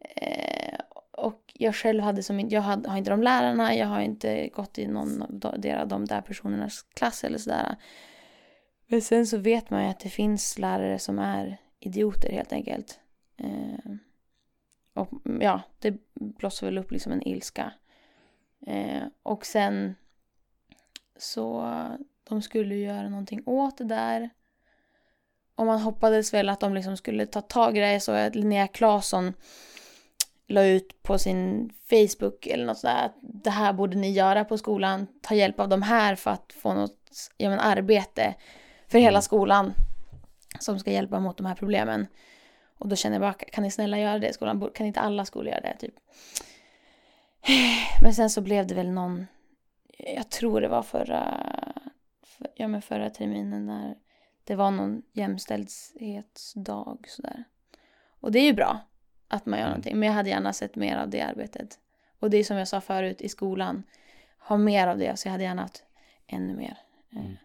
[0.00, 0.78] eh,
[1.10, 4.78] och jag själv hade som jag hade, har inte de lärarna, jag har inte gått
[4.78, 7.76] i någon av de, de, de där personernas klass eller sådär.
[8.86, 13.00] Men sen så vet man ju att det finns lärare som är idioter helt enkelt.
[13.36, 13.92] Eh,
[14.94, 17.72] och ja, det blossar väl upp liksom en ilska.
[18.66, 19.94] Eh, och sen
[21.16, 21.76] så
[22.32, 24.30] de skulle göra någonting åt det där.
[25.54, 28.00] Och man hoppades väl att de liksom skulle ta tag i det.
[28.00, 29.32] Så att Linnea Claesson
[30.46, 34.58] la ut på sin Facebook eller något sådär att det här borde ni göra på
[34.58, 35.06] skolan.
[35.22, 38.34] Ta hjälp av de här för att få något ja, men arbete
[38.88, 39.22] för hela Mm.
[39.22, 39.72] skolan
[40.58, 42.06] som ska hjälpa mot de här problemen.
[42.78, 44.70] Och då känner jag bara, kan ni snälla göra det i skolan?
[44.74, 45.76] Kan inte alla skolor göra det?
[45.78, 45.94] Typ.
[48.02, 49.26] Men sen så blev det väl någon,
[49.98, 51.46] jag tror det var förra,
[52.42, 53.98] för, ja men förra terminen när
[54.44, 57.44] det var någon jämställdhetsdag sådär.
[58.20, 58.80] Och det är ju bra
[59.28, 59.70] att man gör Mm.
[59.70, 61.78] någonting, men jag hade gärna sett mer av det arbetet.
[62.18, 63.82] Och det är som jag sa förut i skolan,
[64.38, 65.84] ha mer av det, så jag hade gärna haft
[66.26, 66.78] ännu mer.
[67.10, 67.36] Eh, Mm.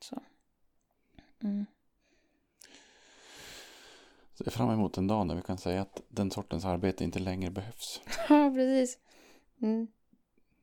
[0.00, 0.22] Så.
[1.42, 1.66] Mm.
[4.34, 7.50] Ser fram emot en dag när vi kan säga att den sortens arbete inte längre
[7.50, 8.00] behövs.
[8.28, 8.98] Ja, precis.
[9.62, 9.86] Mm.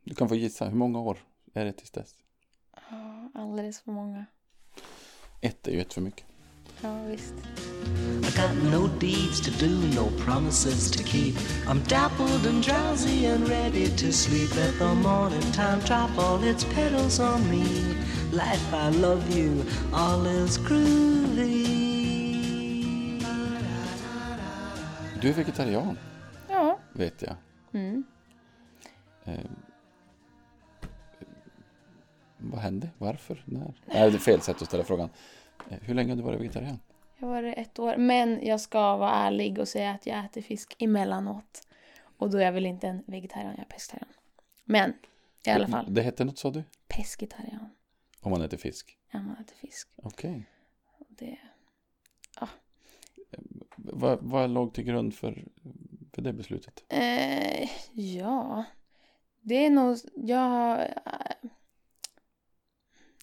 [0.03, 1.17] Du kan få gissa, hur många år
[1.53, 2.15] är det tills dess?
[2.91, 4.25] Ja, alldeles för många.
[5.41, 6.25] Ett är ju ett för mycket.
[6.81, 7.33] Ja, visst.
[8.21, 11.35] I got no deeds to do, no promises to keep.
[11.67, 14.55] I'm dappled and drowsy and ready to sleep.
[14.55, 17.63] Let the morning time drop all its petals on me.
[18.31, 21.81] Life, I love you, all is groovy.
[25.21, 25.97] Du är vegetarian,
[26.49, 26.79] Ja.
[26.93, 27.35] vet jag.
[27.73, 28.03] Mm.
[29.25, 29.39] Eh,
[32.41, 32.89] vad hände?
[32.97, 33.43] Varför?
[33.45, 33.73] När?
[33.85, 35.09] Nej, det är fel sätt att ställa frågan.
[35.69, 36.79] Eh, hur länge har du varit vegetarian?
[37.17, 37.97] Jag var det ett år.
[37.97, 41.67] Men jag ska vara ärlig och säga att jag äter fisk emellanåt.
[42.17, 44.09] Och då är jag väl inte en vegetarian, jag är pescetarian.
[44.63, 44.93] Men
[45.45, 46.63] i alla fall, Det hette något sa du?
[46.87, 47.69] pescetarian.
[48.21, 48.97] Om man äter fisk?
[49.11, 49.89] Ja, man äter fisk.
[49.95, 50.45] Okej.
[50.99, 51.37] Och Det,
[53.75, 55.45] Vad, vad låg till grund för,
[56.13, 56.83] för det beslutet?
[56.89, 58.63] eh, ja,
[59.41, 61.49] det är nog, jag, eh,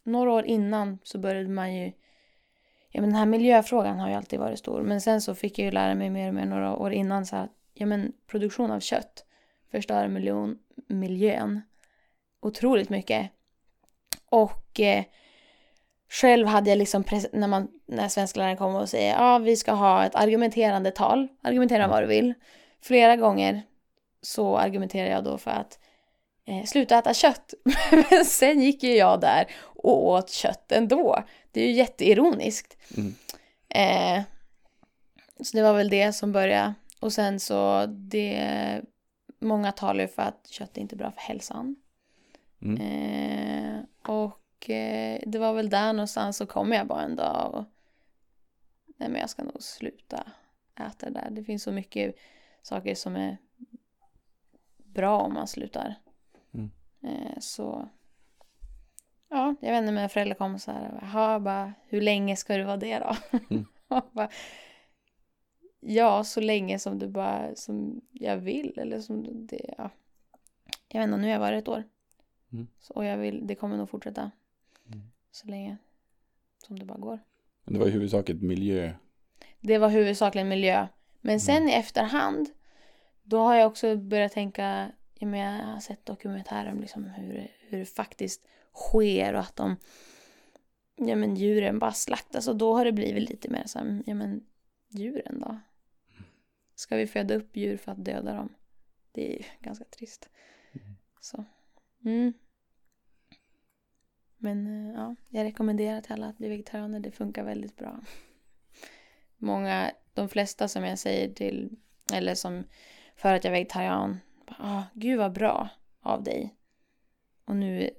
[0.09, 1.93] några år innan så började man ju,
[2.91, 4.83] ja men den här miljöfrågan har ju alltid varit stor.
[4.83, 7.37] Men sen så fick jag ju lära mig mer och mer några år innan så
[7.37, 9.25] att, ja men produktion av kött
[9.71, 11.61] förstör miljon, miljön
[12.41, 13.31] otroligt mycket.
[14.31, 15.05] Och eh,
[16.09, 20.05] själv hade jag liksom, när, man, när svenskläraren kom och säger ja vi ska ha
[20.05, 22.35] ett argumenterande tal, argumentera vad du vill.
[22.81, 23.63] Flera gånger
[24.23, 25.79] så argumenterar jag då för att
[26.49, 27.55] eh, sluta äta kött.
[28.11, 31.25] Men sen gick ju jag där och åt kött ändå.
[31.53, 32.77] Det är ju jätteironiskt.
[32.97, 33.15] Mm.
[33.69, 34.25] Eh,
[35.41, 36.75] så det var väl det som började.
[37.01, 38.83] Och sen så det,
[39.39, 41.77] många talar ju för att kött är inte bra för hälsan.
[42.63, 42.81] Mm.
[42.81, 43.81] Eh,
[44.15, 47.65] och eh, det var väl där någonstans så kom jag bara en dag och
[48.99, 50.27] nej men jag ska nog sluta
[50.81, 51.31] äta det där.
[51.31, 52.15] Det finns så mycket
[52.63, 53.39] saker som är
[54.77, 55.95] bra om man slutar.
[57.03, 57.17] Mm.
[57.17, 57.89] Eh, så
[59.29, 62.65] ja, jag vet inte, mina föräldrar kom så här, jaha, bara, hur länge ska du
[62.65, 63.17] vara det då?
[63.51, 63.67] Mm.
[64.13, 64.29] Bara,
[65.81, 69.91] ja, så länge som du bara, som jag vill eller som det, ja.
[70.89, 71.85] Jag vet inte, nu har jag varit ett år.
[72.53, 72.67] Mm.
[72.81, 74.31] Så, och jag vill, det kommer nog fortsätta.
[74.87, 75.03] Mm.
[75.31, 75.77] Så länge
[76.67, 77.19] som det bara går.
[77.65, 78.93] Men det var i huvudsak ett miljö...
[79.61, 80.87] det var huvudsakligen miljö.
[81.21, 82.49] Men sen i efterhand,
[83.23, 87.49] då har jag också börjat tänka, ja, men jag har sett dokumentärer om liksom hur,
[87.61, 89.77] hur det faktiskt sker och att de,
[90.97, 94.15] ja men djuren bara slaktas och då har det blivit lite mer så här, ja
[94.15, 94.47] men
[94.89, 95.59] djuren då?
[96.75, 98.55] Ska vi föda upp djur för att döda dem?
[99.13, 100.29] Det är ju ganska trist.
[101.21, 101.45] Så,
[102.05, 102.33] mm.
[104.37, 107.01] Men eh, ja, jag rekommenderar till alla att bli vegetarianer.
[107.01, 108.01] Det funkar väldigt bra.
[109.37, 111.77] Många, de flesta som jag säger till,
[112.13, 112.65] eller som
[113.17, 114.19] för att jag är vegetarian,
[114.59, 115.69] ah, gud vad bra
[116.03, 116.55] av dig.
[117.45, 117.91] Och nu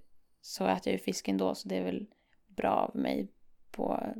[0.41, 2.07] så äter jag ju fisk ändå så det är väl
[2.47, 3.31] bra av mig
[3.71, 4.13] på,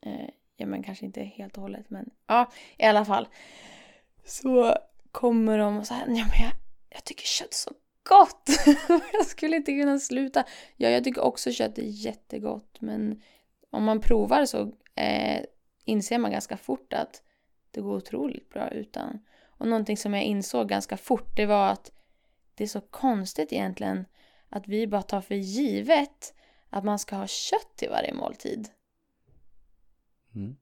[0.00, 3.28] eh, ja men kanske inte helt och hållet men ja i alla fall.
[4.24, 4.76] Så
[5.12, 6.52] kommer de och säger, ja men jag,
[6.88, 8.50] jag tycker kött är så gott.
[9.12, 10.44] jag skulle inte kunna sluta.
[10.76, 13.22] Ja, jag tycker också kött är jättegott men
[13.70, 15.44] om man provar så eh,
[15.84, 17.22] inser man ganska fort att
[17.70, 19.20] det går otroligt bra utan.
[19.58, 21.92] Och någonting som jag insåg ganska fort det var att
[22.54, 24.04] det är så konstigt egentligen
[24.48, 26.34] att vi bara tar för givet
[26.70, 28.68] att man ska ha kött till varje måltid.
[30.34, 30.56] Mm.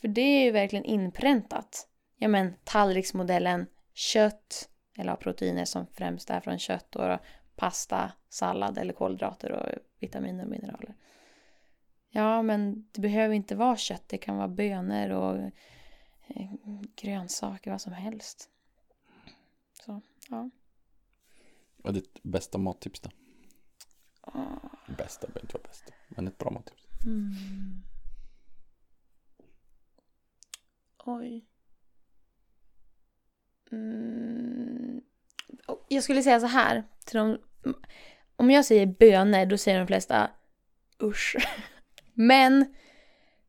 [0.00, 1.88] För det är ju verkligen inpräntat.
[2.16, 7.18] Ja men tallriksmodellen, kött, eller proteiner som främst är från kött och
[7.56, 9.66] pasta, sallad eller kolhydrater och
[10.00, 10.94] vitaminer och mineraler.
[12.10, 15.50] Ja men det behöver inte vara kött, det kan vara bönor och
[16.96, 18.50] grönsaker, vad som helst.
[19.84, 20.50] Så, ja.
[21.76, 23.10] Vad är ditt bästa mattips då?
[24.20, 26.86] Ah, Bästa behöver inte vara bästa, men ett bra mattips.
[27.06, 27.82] Mm.
[31.04, 31.46] Oj.
[33.72, 35.02] Mm.
[35.66, 36.84] Oh, Jag skulle säga så här.
[37.04, 37.38] Till de,
[38.36, 40.30] om jag säger bönor, då säger de flesta
[41.02, 41.36] usch.
[42.14, 42.74] Men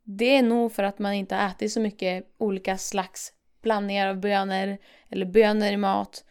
[0.04, 4.20] det är nog för att man inte har ätit så mycket olika slags blandningar av
[4.20, 4.78] bönor
[5.10, 6.26] eller bönor i mat.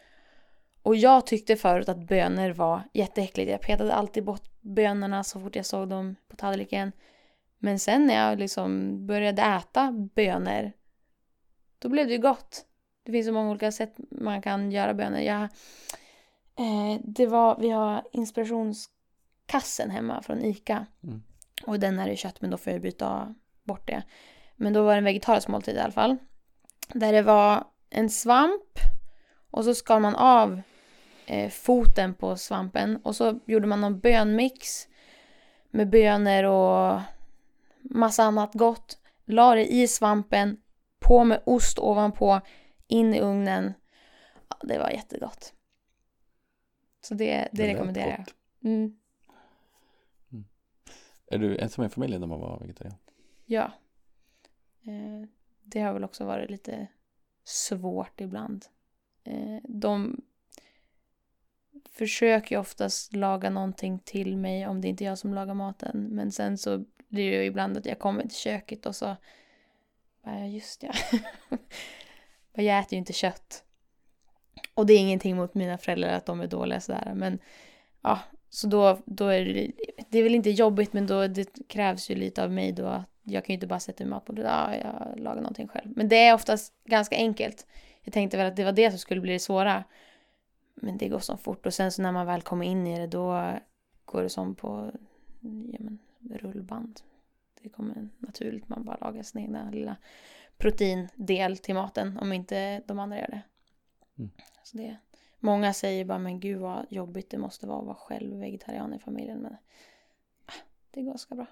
[0.82, 3.50] Och jag tyckte förut att bönor var jätteäckligt.
[3.50, 6.92] Jag petade alltid bort bönorna så fort jag såg dem på tallriken.
[7.58, 10.72] Men sen när jag liksom började äta bönor,
[11.78, 12.64] då blev det ju gott.
[13.02, 15.18] Det finns så många olika sätt man kan göra bönor.
[15.18, 20.86] Jag, eh, det var, vi har inspirationskassen hemma från ICA.
[21.02, 21.22] Mm.
[21.66, 24.02] Och den är det kött, men då får jag byta bort det.
[24.56, 26.16] Men då var det en vegetarisk måltid i alla fall.
[26.88, 28.78] Där det var en svamp
[29.50, 30.62] och så skar man av
[31.26, 34.88] eh, foten på svampen och så gjorde man någon bönmix
[35.70, 37.00] med bönor och
[37.80, 38.98] massa annat gott.
[39.24, 40.56] La det i svampen,
[40.98, 42.40] på med ost ovanpå,
[42.88, 43.74] in i ugnen.
[44.48, 45.52] Ja, det var jättegott.
[47.00, 48.18] Så det, det, lät rekommenderar jag.
[48.18, 48.34] gott.
[48.64, 48.96] Mm,
[51.26, 52.96] Är du ensam i familjen när man var vegetarian?
[53.52, 53.72] Ja.
[54.82, 55.28] Eh,
[55.62, 56.86] det har väl också varit lite
[57.44, 58.66] svårt ibland.
[59.24, 60.20] Eh, de
[61.90, 66.08] försöker ju oftast laga någonting till mig om det inte är jag som lagar maten.
[66.10, 69.16] Men sen så blir det ju ibland att jag kommer till köket och så
[70.24, 70.92] bara, ja just ja.
[72.54, 73.64] Jag äter ju inte kött.
[74.74, 77.12] Och det är ingenting mot mina föräldrar att de är dåliga sådär.
[77.16, 77.38] Men
[78.02, 79.72] ja, så då, då är det,
[80.08, 82.86] det är väl inte jobbigt men då det krävs ju lite av mig då.
[82.86, 84.42] att jag kan ju inte bara sätta mig mat på det.
[84.42, 85.92] Ja, jag lagar någonting själv.
[85.96, 87.66] Men det är oftast ganska enkelt.
[88.02, 89.84] Jag tänkte väl att det var det som skulle bli det svåra.
[90.74, 93.06] Men det går så fort och sen så när man väl kommer in i det
[93.06, 93.52] då
[94.04, 94.90] går det som på
[95.40, 95.98] ja, men,
[96.30, 97.00] rullband.
[97.62, 99.96] Det kommer naturligt, man bara lagar sin egna lilla
[100.56, 103.42] proteindel till maten om inte de andra gör det.
[104.18, 104.30] Mm.
[104.62, 104.96] Så det
[105.38, 108.98] många säger bara men gud vad jobbigt det måste vara att vara själv vegetarian i
[108.98, 109.56] familjen men
[110.46, 111.46] ah, det går ganska bra.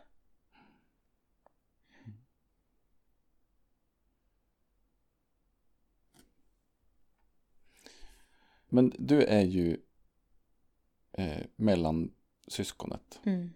[8.71, 9.77] Men du är ju
[11.13, 12.15] eh, mellan
[12.47, 13.21] syskonet.
[13.25, 13.51] Mm.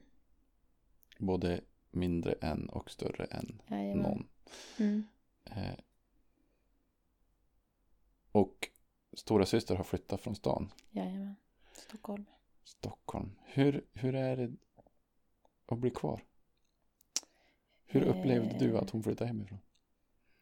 [1.19, 1.61] Både
[1.91, 4.03] mindre än och större än Jajamän.
[4.03, 4.29] någon.
[4.79, 5.05] Mm.
[5.45, 5.75] Eh,
[8.33, 8.69] och
[9.13, 11.35] stora syster har flyttat från stan, Jajamän.
[11.73, 12.25] Stockholm.
[12.65, 13.31] Stockholm.
[13.45, 14.53] Hur, hur är det
[15.67, 16.25] att bli kvar?
[17.87, 18.09] Hur Eh.
[18.09, 19.59] upplevde du att hon flyttade hemifrån?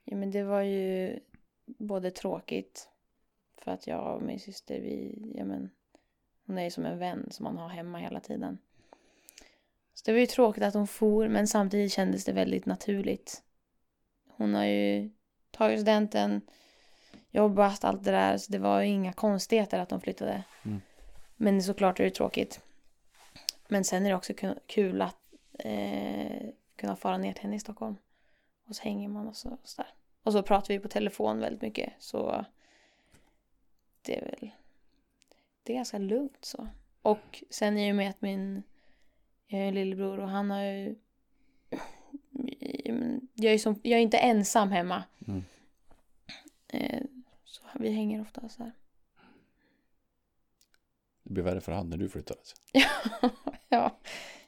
[0.05, 1.21] Ja men det var ju
[1.67, 2.89] både tråkigt
[3.59, 5.71] för att jag och min syster vi, ja men
[6.47, 8.59] hon är ju som en vän som man har hemma hela tiden.
[9.95, 13.43] Så det var ju tråkigt att hon for men samtidigt kändes det väldigt naturligt.
[14.29, 15.11] Hon har ju
[15.51, 16.41] tagit studenten,
[17.31, 20.45] jobbat, allt det där så det var ju inga konstigheter att hon flyttade.
[20.63, 20.81] Mm.
[21.37, 22.61] Men såklart är det tråkigt.
[23.69, 27.61] Men sen är det också ku- kul att eh, kunna fara ner till henne i
[27.61, 27.97] Stockholm
[28.67, 29.91] och Och så hänger man och så, så där.
[30.23, 31.93] Och så pratar vi på telefon väldigt mycket.
[31.99, 32.45] Så
[34.03, 34.51] det är väl,
[35.63, 36.69] det är ganska lugnt så.
[37.03, 38.63] Och sen i och med att min,
[39.47, 40.97] jag är en lillebror och han har ju,
[43.35, 45.05] jag är, som, jag är inte ensam hemma.
[45.27, 45.45] Mm.
[46.69, 47.03] Eh,
[47.45, 48.73] så vi hänger ofta så här.
[51.23, 52.35] Det blir värre för han när du flyttar.
[52.37, 52.57] Alltså.
[53.69, 53.99] ja,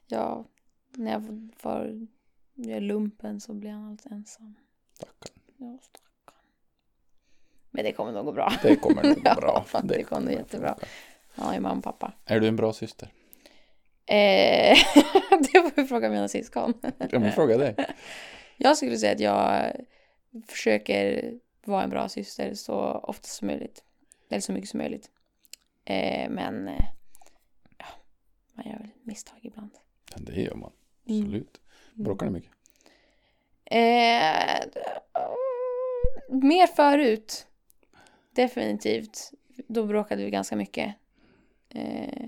[0.07, 0.45] ja,
[0.91, 2.07] när jag får
[2.55, 4.55] gör lumpen så blir han alltid ensam.
[4.93, 5.35] Stackarn.
[5.57, 6.14] Ja, stackarn.
[7.75, 8.53] Men det kommer nog gå bra.
[8.63, 9.65] Det kommer nog gå Ja, bra.
[9.85, 10.79] det kommer nog jättebra.
[11.35, 12.13] Har ju mamma och pappa.
[12.25, 13.09] Är du en bra syster?
[14.07, 14.15] Eh,
[15.31, 16.75] det får vi fråga mina syskon.
[17.11, 17.77] Jag vill fråga dig.
[18.57, 19.73] Jag skulle säga att jag
[20.49, 21.33] försöker
[21.65, 23.85] vara en bra syster så ofta som möjligt.
[24.31, 25.11] Eller så mycket som möjligt.
[25.85, 26.85] Eh, men eh,
[27.79, 27.87] ja,
[28.53, 29.71] man gör väl misstag ibland.
[30.15, 30.73] Men det gör man.
[31.09, 31.21] Mm.
[31.23, 31.61] Absolut.
[31.95, 32.51] Bråkar ni mycket?
[36.29, 37.47] Mer förut.
[38.35, 39.33] Definitivt.
[39.67, 40.95] Då bråkade vi ganska mycket.
[41.69, 42.27] Eh,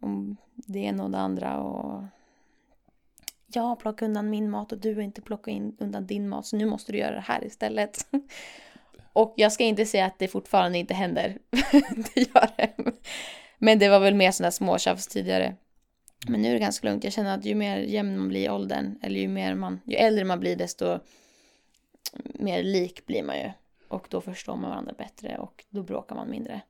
[0.00, 2.04] om det ena och det andra och
[3.54, 6.56] jag plockar undan min mat och du har inte plockat in undan din mat så
[6.56, 8.06] nu måste du göra det här istället.
[9.12, 11.38] och jag ska inte säga att det fortfarande inte händer.
[12.14, 12.74] det gör det.
[13.58, 15.56] Men det var väl mer sådana småtjafs tidigare.
[16.28, 17.04] Men nu är det ganska lugnt.
[17.04, 19.96] Jag känner att ju mer jämn man blir i åldern, eller ju, mer man, ju
[19.96, 20.98] äldre man blir, desto
[22.34, 23.50] mer lik blir man ju.
[23.92, 26.62] Och då förstår man varandra bättre och då bråkar man mindre.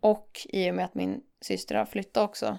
[0.00, 2.58] Och i och med att min syster har flyttat också,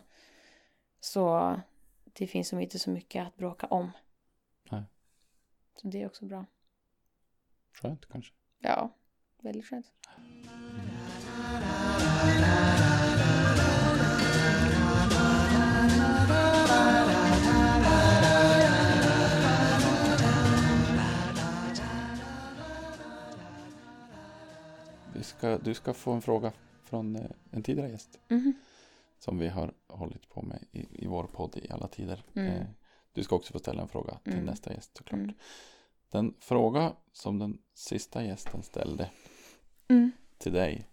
[1.00, 1.56] så
[2.04, 3.92] det finns som inte så mycket att bråka om.
[4.72, 4.84] Nej.
[5.76, 6.46] Så det är också bra.
[7.72, 8.34] Skönt kanske.
[8.60, 8.96] Ja,
[9.38, 9.92] väldigt skönt.
[25.44, 26.52] Ska, du ska få en fråga
[26.84, 27.22] från eh,
[27.52, 28.20] en tidigare gäst.
[28.28, 28.54] Mhm.
[29.20, 32.24] Som vi har hållit på med i, i vår podd i alla tider.
[32.36, 32.48] Mm.
[32.54, 32.66] Eh,
[33.14, 34.46] Du ska också få ställa en fråga till Mm.
[34.46, 35.20] nästa gäst såklart.
[35.20, 35.34] Mm.
[36.12, 39.10] Den fråga som den sista gästen ställde
[39.88, 40.12] Mm.
[40.38, 40.88] till dig.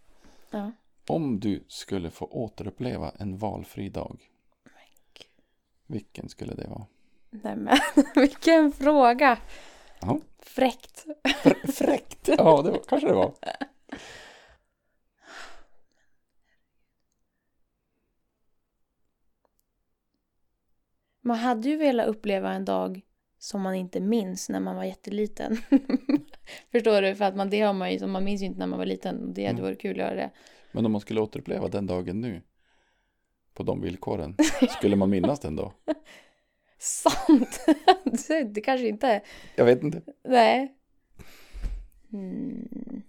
[0.51, 0.73] Ja.
[1.09, 4.19] Om du skulle få återuppleva en valfri dag.
[5.87, 6.87] Vilken skulle det vara?
[7.31, 7.79] Nej men,
[8.15, 9.39] vilken fråga!
[10.01, 10.19] Ja.
[10.39, 11.07] Fräckt.
[11.25, 12.29] Fr- fräckt!
[12.39, 13.35] Ja, det var, kanske det var.
[21.31, 23.01] Man hade ju velat uppleva en dag
[23.39, 25.57] som man inte minns när man var jätteliten.
[26.73, 27.15] Förstår du?
[27.15, 29.35] För att man, det har man ju, man minns ju inte när man var liten.
[29.35, 29.65] Det hade Mm.
[29.65, 30.31] varit kul att göra det.
[30.73, 32.43] Men om man skulle återuppleva den dagen nu.
[33.55, 34.37] På de villkoren.
[34.71, 35.73] Skulle man minnas den då?
[36.79, 37.61] Sant!
[38.29, 39.23] det, det kanske inte...
[39.57, 40.03] Jag vet inte.
[40.25, 40.75] Nej.
[42.13, 43.03] Mm.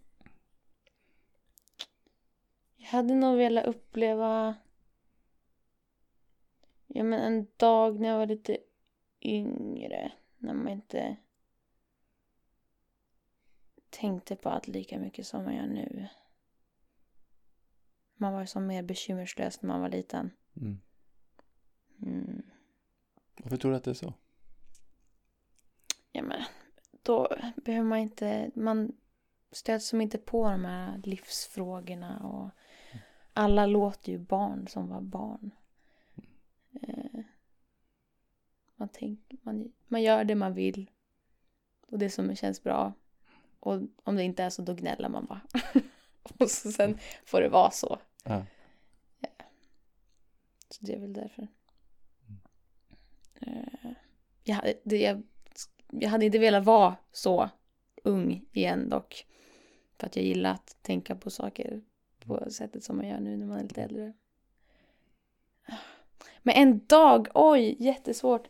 [2.78, 4.56] Jag hade nog velat uppleva...
[6.94, 8.58] Ja men en dag när jag var lite
[9.22, 10.12] yngre.
[10.38, 11.16] När man inte
[13.90, 16.08] tänkte på allt lika mycket som man gör nu.
[18.16, 20.32] Man var ju som mer bekymmerslös när man var liten.
[20.56, 20.82] Mm.
[22.02, 22.44] Mm.
[23.38, 24.14] Varför tror du att det är så?
[26.12, 26.44] Ja men
[27.04, 28.92] då behöver man inte, man
[29.52, 32.50] stöts som inte på de här livsfrågorna och
[33.34, 35.52] alla låter ju barn som var barn.
[36.82, 37.20] Eh,
[38.82, 40.90] man, tänker, man, man gör det man vill
[41.88, 42.94] och det som känns bra.
[43.60, 45.42] Och om det inte är så då gnäller man bara.
[46.40, 47.98] och så sen får det vara så.
[48.24, 48.46] Ja.
[50.70, 51.48] Så det är väl därför.
[53.42, 53.92] Eh,
[54.44, 55.24] jag, hade- det, jag,
[55.92, 57.50] jag hade inte velat vara så
[58.04, 59.28] ung igen dock.
[59.98, 61.82] För att jag gillar att tänka på saker
[62.20, 64.14] på sättet som man gör nu när man är lite äldre.
[66.44, 68.48] Men en dag, oj, jättesvårt.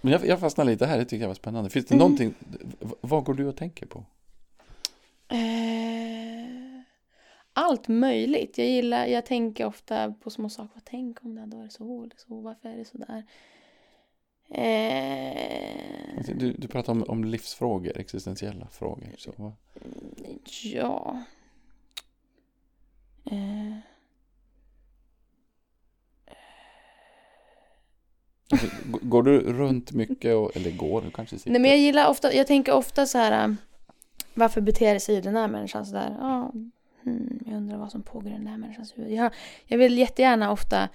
[0.00, 1.70] Men jag, jag fastnar lite här, det tycker jag var spännande.
[1.70, 1.98] Finns det Mm.
[1.98, 2.34] någonting,
[3.00, 4.04] vad går du och tänker på?
[5.28, 6.80] Eh,
[7.52, 8.58] allt möjligt.
[8.58, 10.80] Jag gillar, jag tänker ofta på små saker.
[10.84, 12.40] Tänk om det hade varit så eller så.
[12.40, 13.24] Varför är det så där?
[14.50, 19.14] Eh, Du, du pratar om, om livsfrågor, existentiella frågor.
[19.18, 19.52] Så, vad-
[20.62, 21.22] ja.
[23.30, 23.80] Eh, alltså,
[28.26, 28.35] g-
[28.84, 31.50] går du runt mycket, och, eller går, du kanske sitter?
[31.50, 33.48] nej men jag gillar ofta, jag tänker ofta så här.
[33.48, 33.54] äh,
[34.34, 36.16] Varför beter sig den här människan så där?
[36.20, 36.52] Ja,
[37.02, 39.12] hmm, jag undrar vad som pågår i den här människans huvud.
[39.12, 39.32] Jag,
[39.64, 40.88] jag vill jättegärna ofta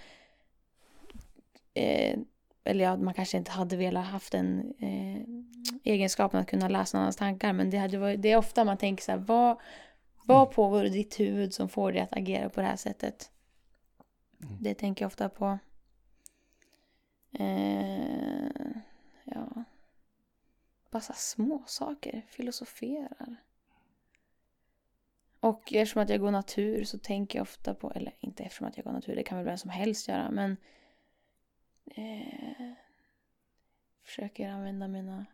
[1.73, 2.19] eh,
[2.63, 5.21] eller ja, man kanske inte hade velat haft den eh,
[5.83, 7.53] egenskapen att kunna läsa någon annans tankar.
[7.53, 9.57] Men det, hade varit, det är ofta man tänker så här, vad,
[10.25, 13.31] vad pågår i ditt huvud som får dig att agera på det här sättet?
[14.43, 14.57] Mm.
[14.59, 15.59] Det tänker jag ofta på.
[17.31, 18.71] Eh,
[19.23, 19.63] ja.
[20.89, 22.25] Bara små saker.
[22.29, 23.35] Filosoferar.
[25.39, 28.77] Och eftersom att jag går natur så tänker jag ofta på, eller inte eftersom att
[28.77, 30.57] jag går natur, det kan väl vem som helst göra, men
[31.85, 32.71] eh,
[34.03, 35.25] försöker använda mina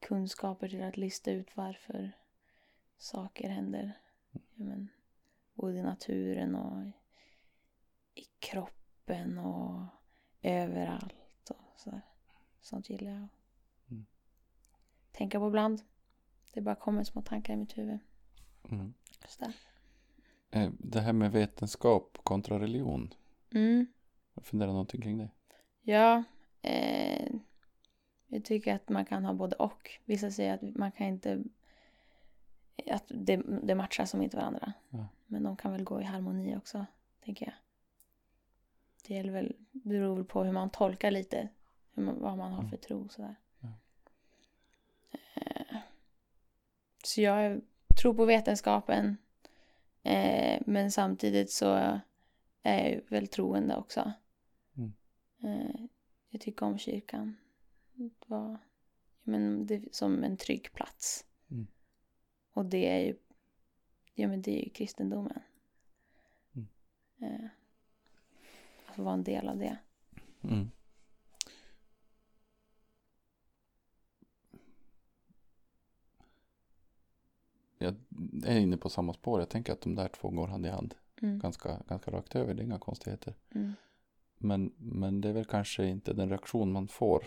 [0.00, 2.12] kunskaper till att lista ut varför
[2.98, 3.92] saker händer.
[4.32, 4.88] Ja, men,
[5.54, 6.86] både i naturen och
[8.14, 9.86] i kroppen och
[10.42, 11.25] överallt
[11.76, 12.02] och sådär.
[12.60, 13.28] Sånt gillar jag.
[13.90, 14.06] Mm.
[15.12, 15.82] Tänka på ibland.
[16.52, 17.98] Det bara kommer små tankar i mitt huvud.
[18.70, 18.94] Mm.
[20.50, 23.14] Eh, Det här med vetenskap kontra religion.
[23.50, 23.86] Mm.
[24.36, 25.30] Funderar någonting kring det.
[25.82, 26.24] Ja,
[26.62, 27.28] eh,
[28.26, 29.90] jag tycker att man kan ha både och.
[30.04, 31.44] Vissa säger att man kan inte,
[32.90, 34.72] att det, det matchar som inte varandra.
[34.90, 35.08] Ja.
[35.26, 36.86] Men de kan väl gå i harmoni också,
[37.24, 37.54] tänker jag.
[39.06, 41.48] Det gäller väl, beror väl på hur man tolkar lite,
[41.96, 42.70] hur man, vad man har Mm.
[42.70, 43.36] för tro och sådär.
[43.60, 43.68] Ja.
[45.34, 45.76] Eh,
[47.04, 47.60] så jag
[48.00, 49.16] tror på vetenskapen,
[50.02, 52.00] eh, men samtidigt så
[52.62, 54.12] är jag väl troende också.
[54.76, 54.92] Mm.
[55.42, 55.80] Eh,
[56.30, 57.36] jag tycker om kyrkan.
[57.94, 58.58] Det var
[59.22, 61.26] men det, som en trygg plats.
[61.50, 61.66] Mm.
[62.52, 63.16] Och det är ju,
[64.14, 65.42] ja, men det är ju kristendomen.
[66.54, 66.68] Mm.
[68.86, 69.78] Att få vara en del av det.
[70.42, 70.70] Mm.
[77.78, 77.94] Jag
[78.44, 79.40] är inne på samma spår.
[79.40, 80.94] Jag tänker att de där två går hand i hand.
[81.22, 81.38] Mm.
[81.38, 82.54] Ganska, ganska rakt över.
[82.54, 83.34] Det är inga konstigheter.
[83.54, 83.72] Mm.
[84.38, 87.24] Men, men det är väl kanske inte den reaktion man får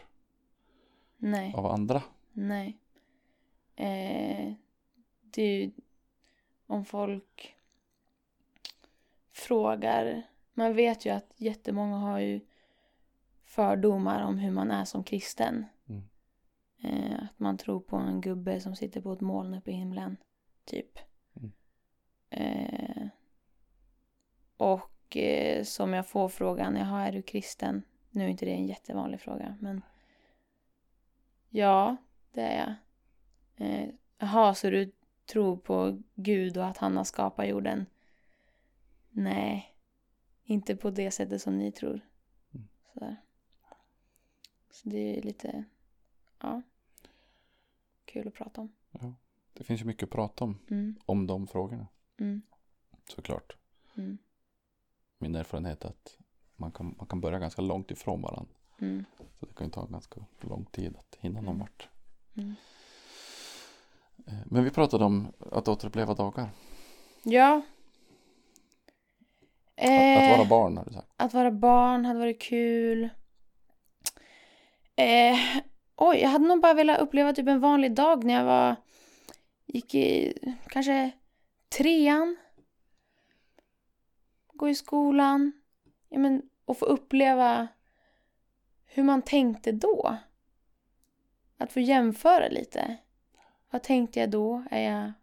[1.18, 1.54] Nej.
[1.54, 2.04] av andra.
[2.32, 2.78] Nej.
[3.76, 4.54] Eh,
[5.22, 5.72] det är ju
[6.68, 7.56] om folk
[9.32, 10.24] frågar.
[10.54, 12.40] Man vet ju att jättemånga har ju
[13.44, 15.66] fördomar om hur man är som kristen.
[15.88, 16.02] Mm.
[16.82, 20.18] Eh, att man tror på en gubbe som sitter på ett moln uppe i himlen.
[20.70, 21.00] Typ.
[21.36, 21.52] Mm.
[22.30, 23.08] Eh,
[24.58, 27.84] och eh, som jag får frågan, jaha är du kristen?
[28.10, 29.82] Nu är inte det en jättevanlig fråga men
[31.50, 31.98] Ja,
[32.32, 32.76] det är jag.
[33.68, 34.92] Eh, Jaha, så du
[35.26, 37.86] tror på Gud och att han har skapat jorden?
[39.10, 39.76] Nej,
[40.44, 42.02] inte på det sättet som ni tror.
[42.54, 42.68] Mm.
[42.94, 43.16] Sådär.
[44.70, 45.64] Så det är lite,
[46.40, 46.62] ja,
[48.06, 48.76] kul att prata om.
[48.92, 49.14] Ja.
[49.60, 50.60] Det finns ju mycket att prata om.
[50.70, 51.88] Mm, Om de frågorna.
[52.20, 52.42] mm,
[53.10, 53.56] Såklart.
[53.98, 54.18] mm,
[55.18, 56.18] Min erfarenhet är att
[56.56, 58.54] man kan, man kan börja ganska långt ifrån varandra.
[58.82, 59.06] mm,
[59.40, 61.60] Så det kan ju ta ganska lång tid att hinna någon Mm.
[61.60, 61.90] vart.
[62.36, 62.56] mm.
[64.28, 66.50] Eh, Men vi pratade om att återuppleva dagar.
[67.24, 67.62] Ja.
[69.76, 71.08] Att, att vara Eh, barn har du sagt.
[71.18, 73.10] Att vara barn hade varit kul.
[74.96, 75.38] Eh,
[75.96, 78.76] oj, jag hade nog bara velat uppleva typ en vanlig dag när jag var...
[79.74, 80.34] Gick i
[80.68, 81.12] kanske
[81.70, 82.38] trean.
[84.54, 85.52] Gå i skolan.
[86.10, 87.68] Ja, men, och få uppleva
[88.86, 90.18] hur man tänkte då.
[91.58, 92.98] Att få jämföra lite.
[93.70, 94.64] Vad tänkte jag då?
[94.72, 95.14] Är jag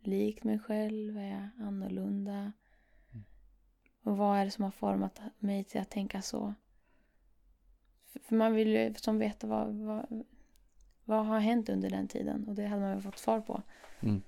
[0.00, 1.18] lik mig själv?
[1.18, 2.52] Är jag annorlunda?
[4.02, 6.54] Och vad är det som har format mig till att tänka så?
[8.06, 10.24] För- man vill ju som veta vad, vad,
[11.06, 12.48] vad har hänt under den tiden.
[12.48, 13.62] Och det hade man väl fått svar på.
[14.00, 14.22] Mm.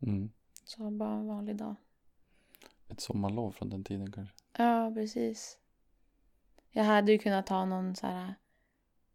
[0.00, 0.30] Mm.
[0.64, 1.74] Så bara en vanlig dag.
[2.88, 4.34] Ett sommarlov från den tiden kanske.
[4.58, 5.58] Ja, precis.
[6.70, 8.34] Jag hade ju kunnat ta någon så här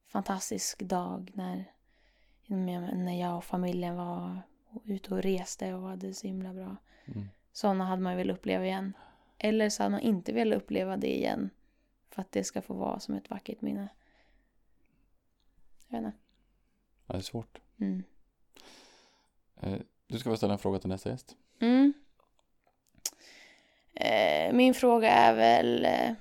[0.05, 1.71] fantastisk dag när,
[2.47, 4.41] när jag och familjen var
[4.85, 6.75] ute och reste och hade det så himla bra.
[7.05, 7.27] Mm.
[7.51, 8.93] Sådana hade man velat uppleva igen.
[9.37, 11.49] Eller så hade man inte velat uppleva det igen.
[12.09, 13.89] För att det ska få vara som ett vackert minne.
[15.89, 16.17] Jag vet inte.
[17.07, 17.59] Ja, det är svårt.
[17.81, 18.03] Mm.
[19.61, 21.35] Eh, Du ska få ställa en fråga till nästa gäst.
[21.61, 21.93] Mm.
[23.93, 25.85] Eh, min fråga är väl...
[25.85, 26.11] Eh,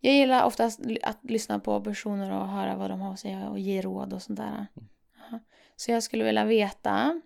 [0.00, 3.58] jag gillar oftast att lyssna på personer och höra vad de har att säga och
[3.58, 4.66] ge råd och sånt där.
[5.14, 5.40] Jaha.
[5.76, 7.20] Så jag skulle vilja veta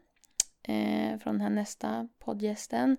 [1.22, 2.96] från den här nästa poddgästen.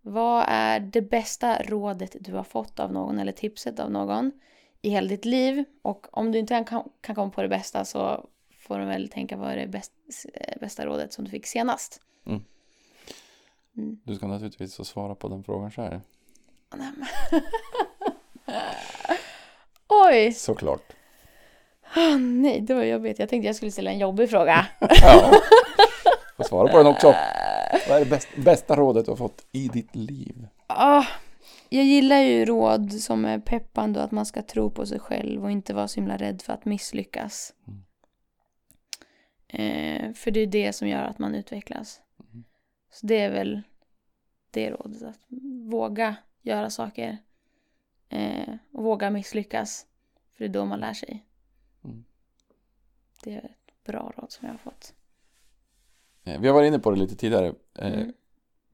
[0.00, 4.32] Vad är det bästa rådet du har fått av någon eller tipset av någon
[4.86, 5.64] i hela ditt liv?
[5.82, 8.28] Och om du inte kan, kan komma på det bästa så
[8.58, 9.92] får du väl tänka vad är det bäst,
[10.34, 12.00] eh, bästa rådet som du fick senast?
[12.26, 12.44] Mm.
[13.76, 14.00] Mm.
[14.04, 16.00] Du ska naturligtvis få svara på den frågan själv.
[19.88, 20.32] Oj!
[20.32, 20.92] Såklart.
[21.94, 23.18] Ah, nej, det var jobbigt.
[23.18, 24.66] Jag tänkte jag skulle ställa en jobbig fråga.
[24.80, 25.32] Ja.
[26.36, 27.14] Får svara på den också.
[27.88, 30.46] Vad är det bäst, bästa rådet du har fått i ditt liv?
[30.66, 31.04] Ah,
[31.68, 35.44] jag gillar ju råd som är peppande och att man ska tro på sig själv
[35.44, 37.54] och inte vara så himla rädd för att misslyckas.
[37.66, 37.80] Mm.
[39.48, 42.00] Eh, för det är det som gör att man utvecklas.
[42.32, 42.44] Mm.
[42.90, 43.62] Så det är väl
[44.50, 45.02] det rådet.
[45.02, 45.20] Att
[45.70, 47.18] våga göra saker.
[48.08, 49.86] Eh, och våga misslyckas.
[50.32, 51.26] För det är då man lär sig.
[51.84, 52.04] Mm.
[53.24, 54.94] Det är ett bra råd som jag har fått.
[56.24, 57.54] Eh, Vi har varit inne på det lite tidigare.
[57.78, 58.12] eh, Mm.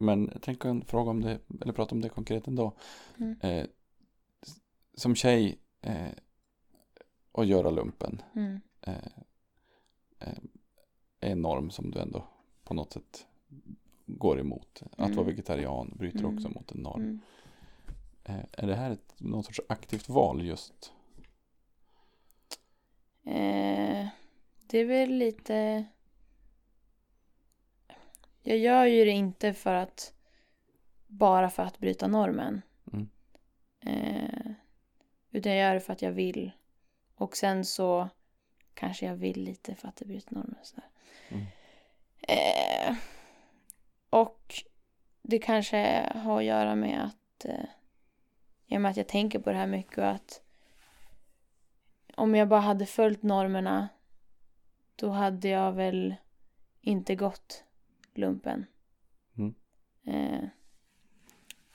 [0.03, 2.73] Men jag tänker en fråga om det, eller prata om det konkret ändå.
[3.19, 3.41] Mm.
[3.41, 3.67] Eh,
[4.95, 6.11] som tjej eh,
[7.33, 8.61] och göra lumpen Mm.
[8.81, 8.95] eh,
[10.19, 10.39] eh,
[11.21, 12.25] är en norm som du ändå
[12.65, 13.27] på något sätt
[14.07, 14.83] går emot.
[14.93, 15.17] Att Mm.
[15.17, 16.35] vara vegetarian bryter Mm.
[16.37, 17.03] också mot en norm.
[17.03, 17.21] Mm.
[18.25, 20.93] Eh, är det här ett, någon sorts aktivt val just?
[23.25, 24.07] Eh,
[24.67, 25.85] det är väl lite...
[28.43, 30.15] Jag gör ju det inte för att...
[31.07, 32.63] Bara för att bryta normen.
[32.93, 33.09] Mm.
[33.81, 34.53] Eh,
[35.31, 36.53] utan jag gör det för att jag vill.
[37.15, 38.09] Och sen så
[38.75, 40.57] kanske jag vill lite för att det bryter normen.
[41.29, 41.47] Mm.
[42.21, 42.97] Eh,
[44.11, 44.55] och
[45.23, 47.45] det kanske har att göra med att...
[47.45, 47.65] Eh,
[48.67, 50.43] I och med att jag tänker på det här mycket och att
[52.15, 53.89] om jag bara hade följt normerna
[54.97, 56.15] då hade jag väl
[56.81, 57.65] inte gått
[58.19, 58.67] lumpen.
[59.39, 59.55] Mm.
[60.07, 60.49] Eh,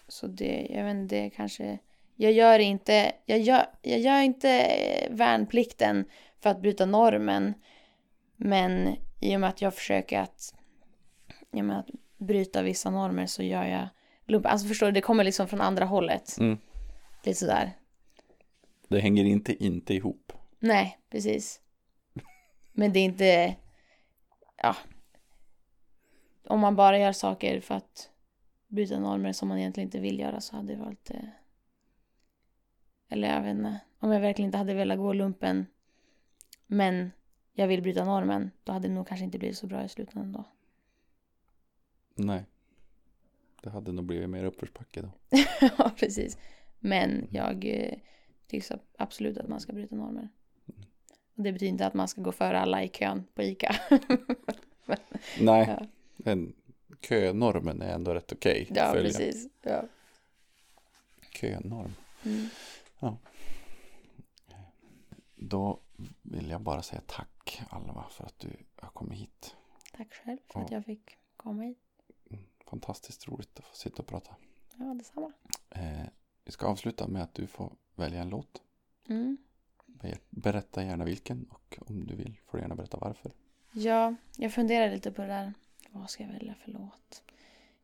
[0.08, 1.80] så det, jag vet inte, det kanske...
[2.20, 4.68] Jag gör inte, jag gör, jag gör inte
[5.10, 6.06] värnplikten
[6.40, 7.54] för att bryta normen.
[8.36, 10.56] Men i och med att jag försöker att,
[11.52, 13.88] i och med att bryta vissa normer så gör jag
[14.26, 14.52] lumpen.
[14.52, 16.38] Alltså förstår du, det kommer liksom från andra hållet.
[16.40, 16.58] Mm.
[17.24, 17.78] Lite sådär.
[18.88, 20.34] Det hänger inte inte ihop.
[20.60, 21.62] Nej, precis.
[22.74, 23.56] Men det är inte...
[24.58, 24.76] Ja.
[26.48, 28.10] Om man bara gör saker för att
[28.68, 31.10] bryta normer som man egentligen inte vill göra så hade det varit...
[31.12, 31.20] eh,
[33.10, 33.80] Eller jag vet inte.
[34.00, 35.66] Om jag verkligen inte hade velat gå lumpen
[36.68, 37.12] men
[37.54, 40.32] jag vill bryta normen då hade det nog kanske inte blivit så bra i slutändan
[40.32, 40.44] då.
[42.16, 42.46] Nej.
[43.64, 45.10] Det hade nog blivit mer uppförsbacke då.
[45.78, 46.38] ja, precis.
[46.80, 47.94] Men jag eh,
[48.48, 50.30] tycker absolut att man ska bryta normer.
[51.36, 53.76] Och det betyder inte att man ska gå före alla i kön på ICA.
[55.40, 55.88] Nej, Ja.
[56.18, 56.56] Den
[57.02, 58.68] könormen är ändå rätt okej.
[58.72, 59.48] att ja, precis.
[59.62, 59.84] Ja.
[61.32, 61.94] Könorm.
[62.26, 62.48] Mm.
[65.36, 65.80] Då
[66.22, 69.56] vill jag bara säga tack Alva för att du har kommit hit.
[69.94, 70.78] Tack själv för att Ja.
[70.78, 71.78] jag fick komma hit.
[72.68, 74.36] Fantastiskt roligt att få sitta och prata.
[74.76, 75.32] Ja, detsamma.
[75.70, 76.04] Eh,
[76.46, 78.62] vi ska avsluta med att du får välja en låt.
[79.10, 79.38] Mm.
[79.86, 83.32] Be- Berätta gärna vilken och om du vill får du gärna berätta varför.
[83.72, 85.54] Ja, jag funderar lite på det där.
[86.00, 87.24] Vad ska jag välja för låt?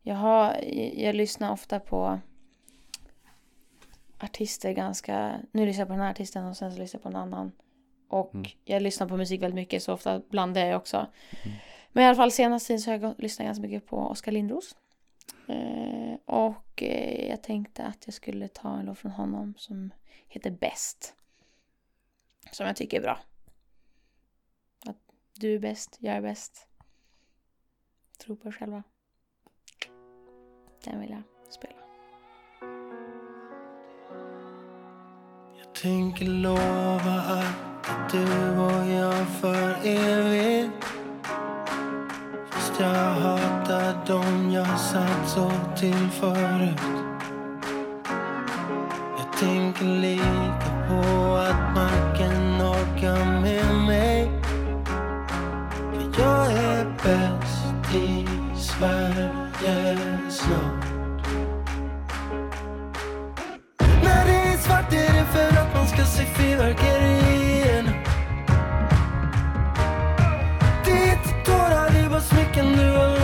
[0.01, 0.61] Jag, har,
[0.95, 2.19] jag lyssnar ofta på
[4.19, 5.39] artister ganska...
[5.51, 7.51] Nu lyssnar jag på den här artisten och sen så lyssnar jag på en annan.
[8.07, 8.45] Och Mm.
[8.65, 10.97] jag lyssnar på musik väldigt mycket så ofta blandar jag också.
[10.97, 11.57] Mm.
[11.91, 14.75] Men i alla fall senaste tiden så har jag lyssnat ganska mycket på Oskar Lindros.
[15.47, 19.93] Eh, och eh, jag tänkte att jag skulle ta en låt från honom som
[20.27, 21.15] heter Bäst.
[22.51, 23.19] Som jag tycker är bra.
[24.85, 24.97] Att
[25.33, 26.67] du är bäst, jag är bäst.
[28.25, 28.83] Tro på er själva.
[30.85, 31.73] Den vill jag spela.
[35.57, 40.85] Jag tänker lova att du och jag för evigt
[42.49, 46.81] Fast jag hatar dem jag satt så till förut
[49.17, 51.52] Jag tänker lika på att
[59.33, 60.85] Sverige snart
[64.03, 67.91] När det är svart är det för att man ska se fyrverkerierna
[70.85, 73.22] Det är inte tårar, det är bara smycken du har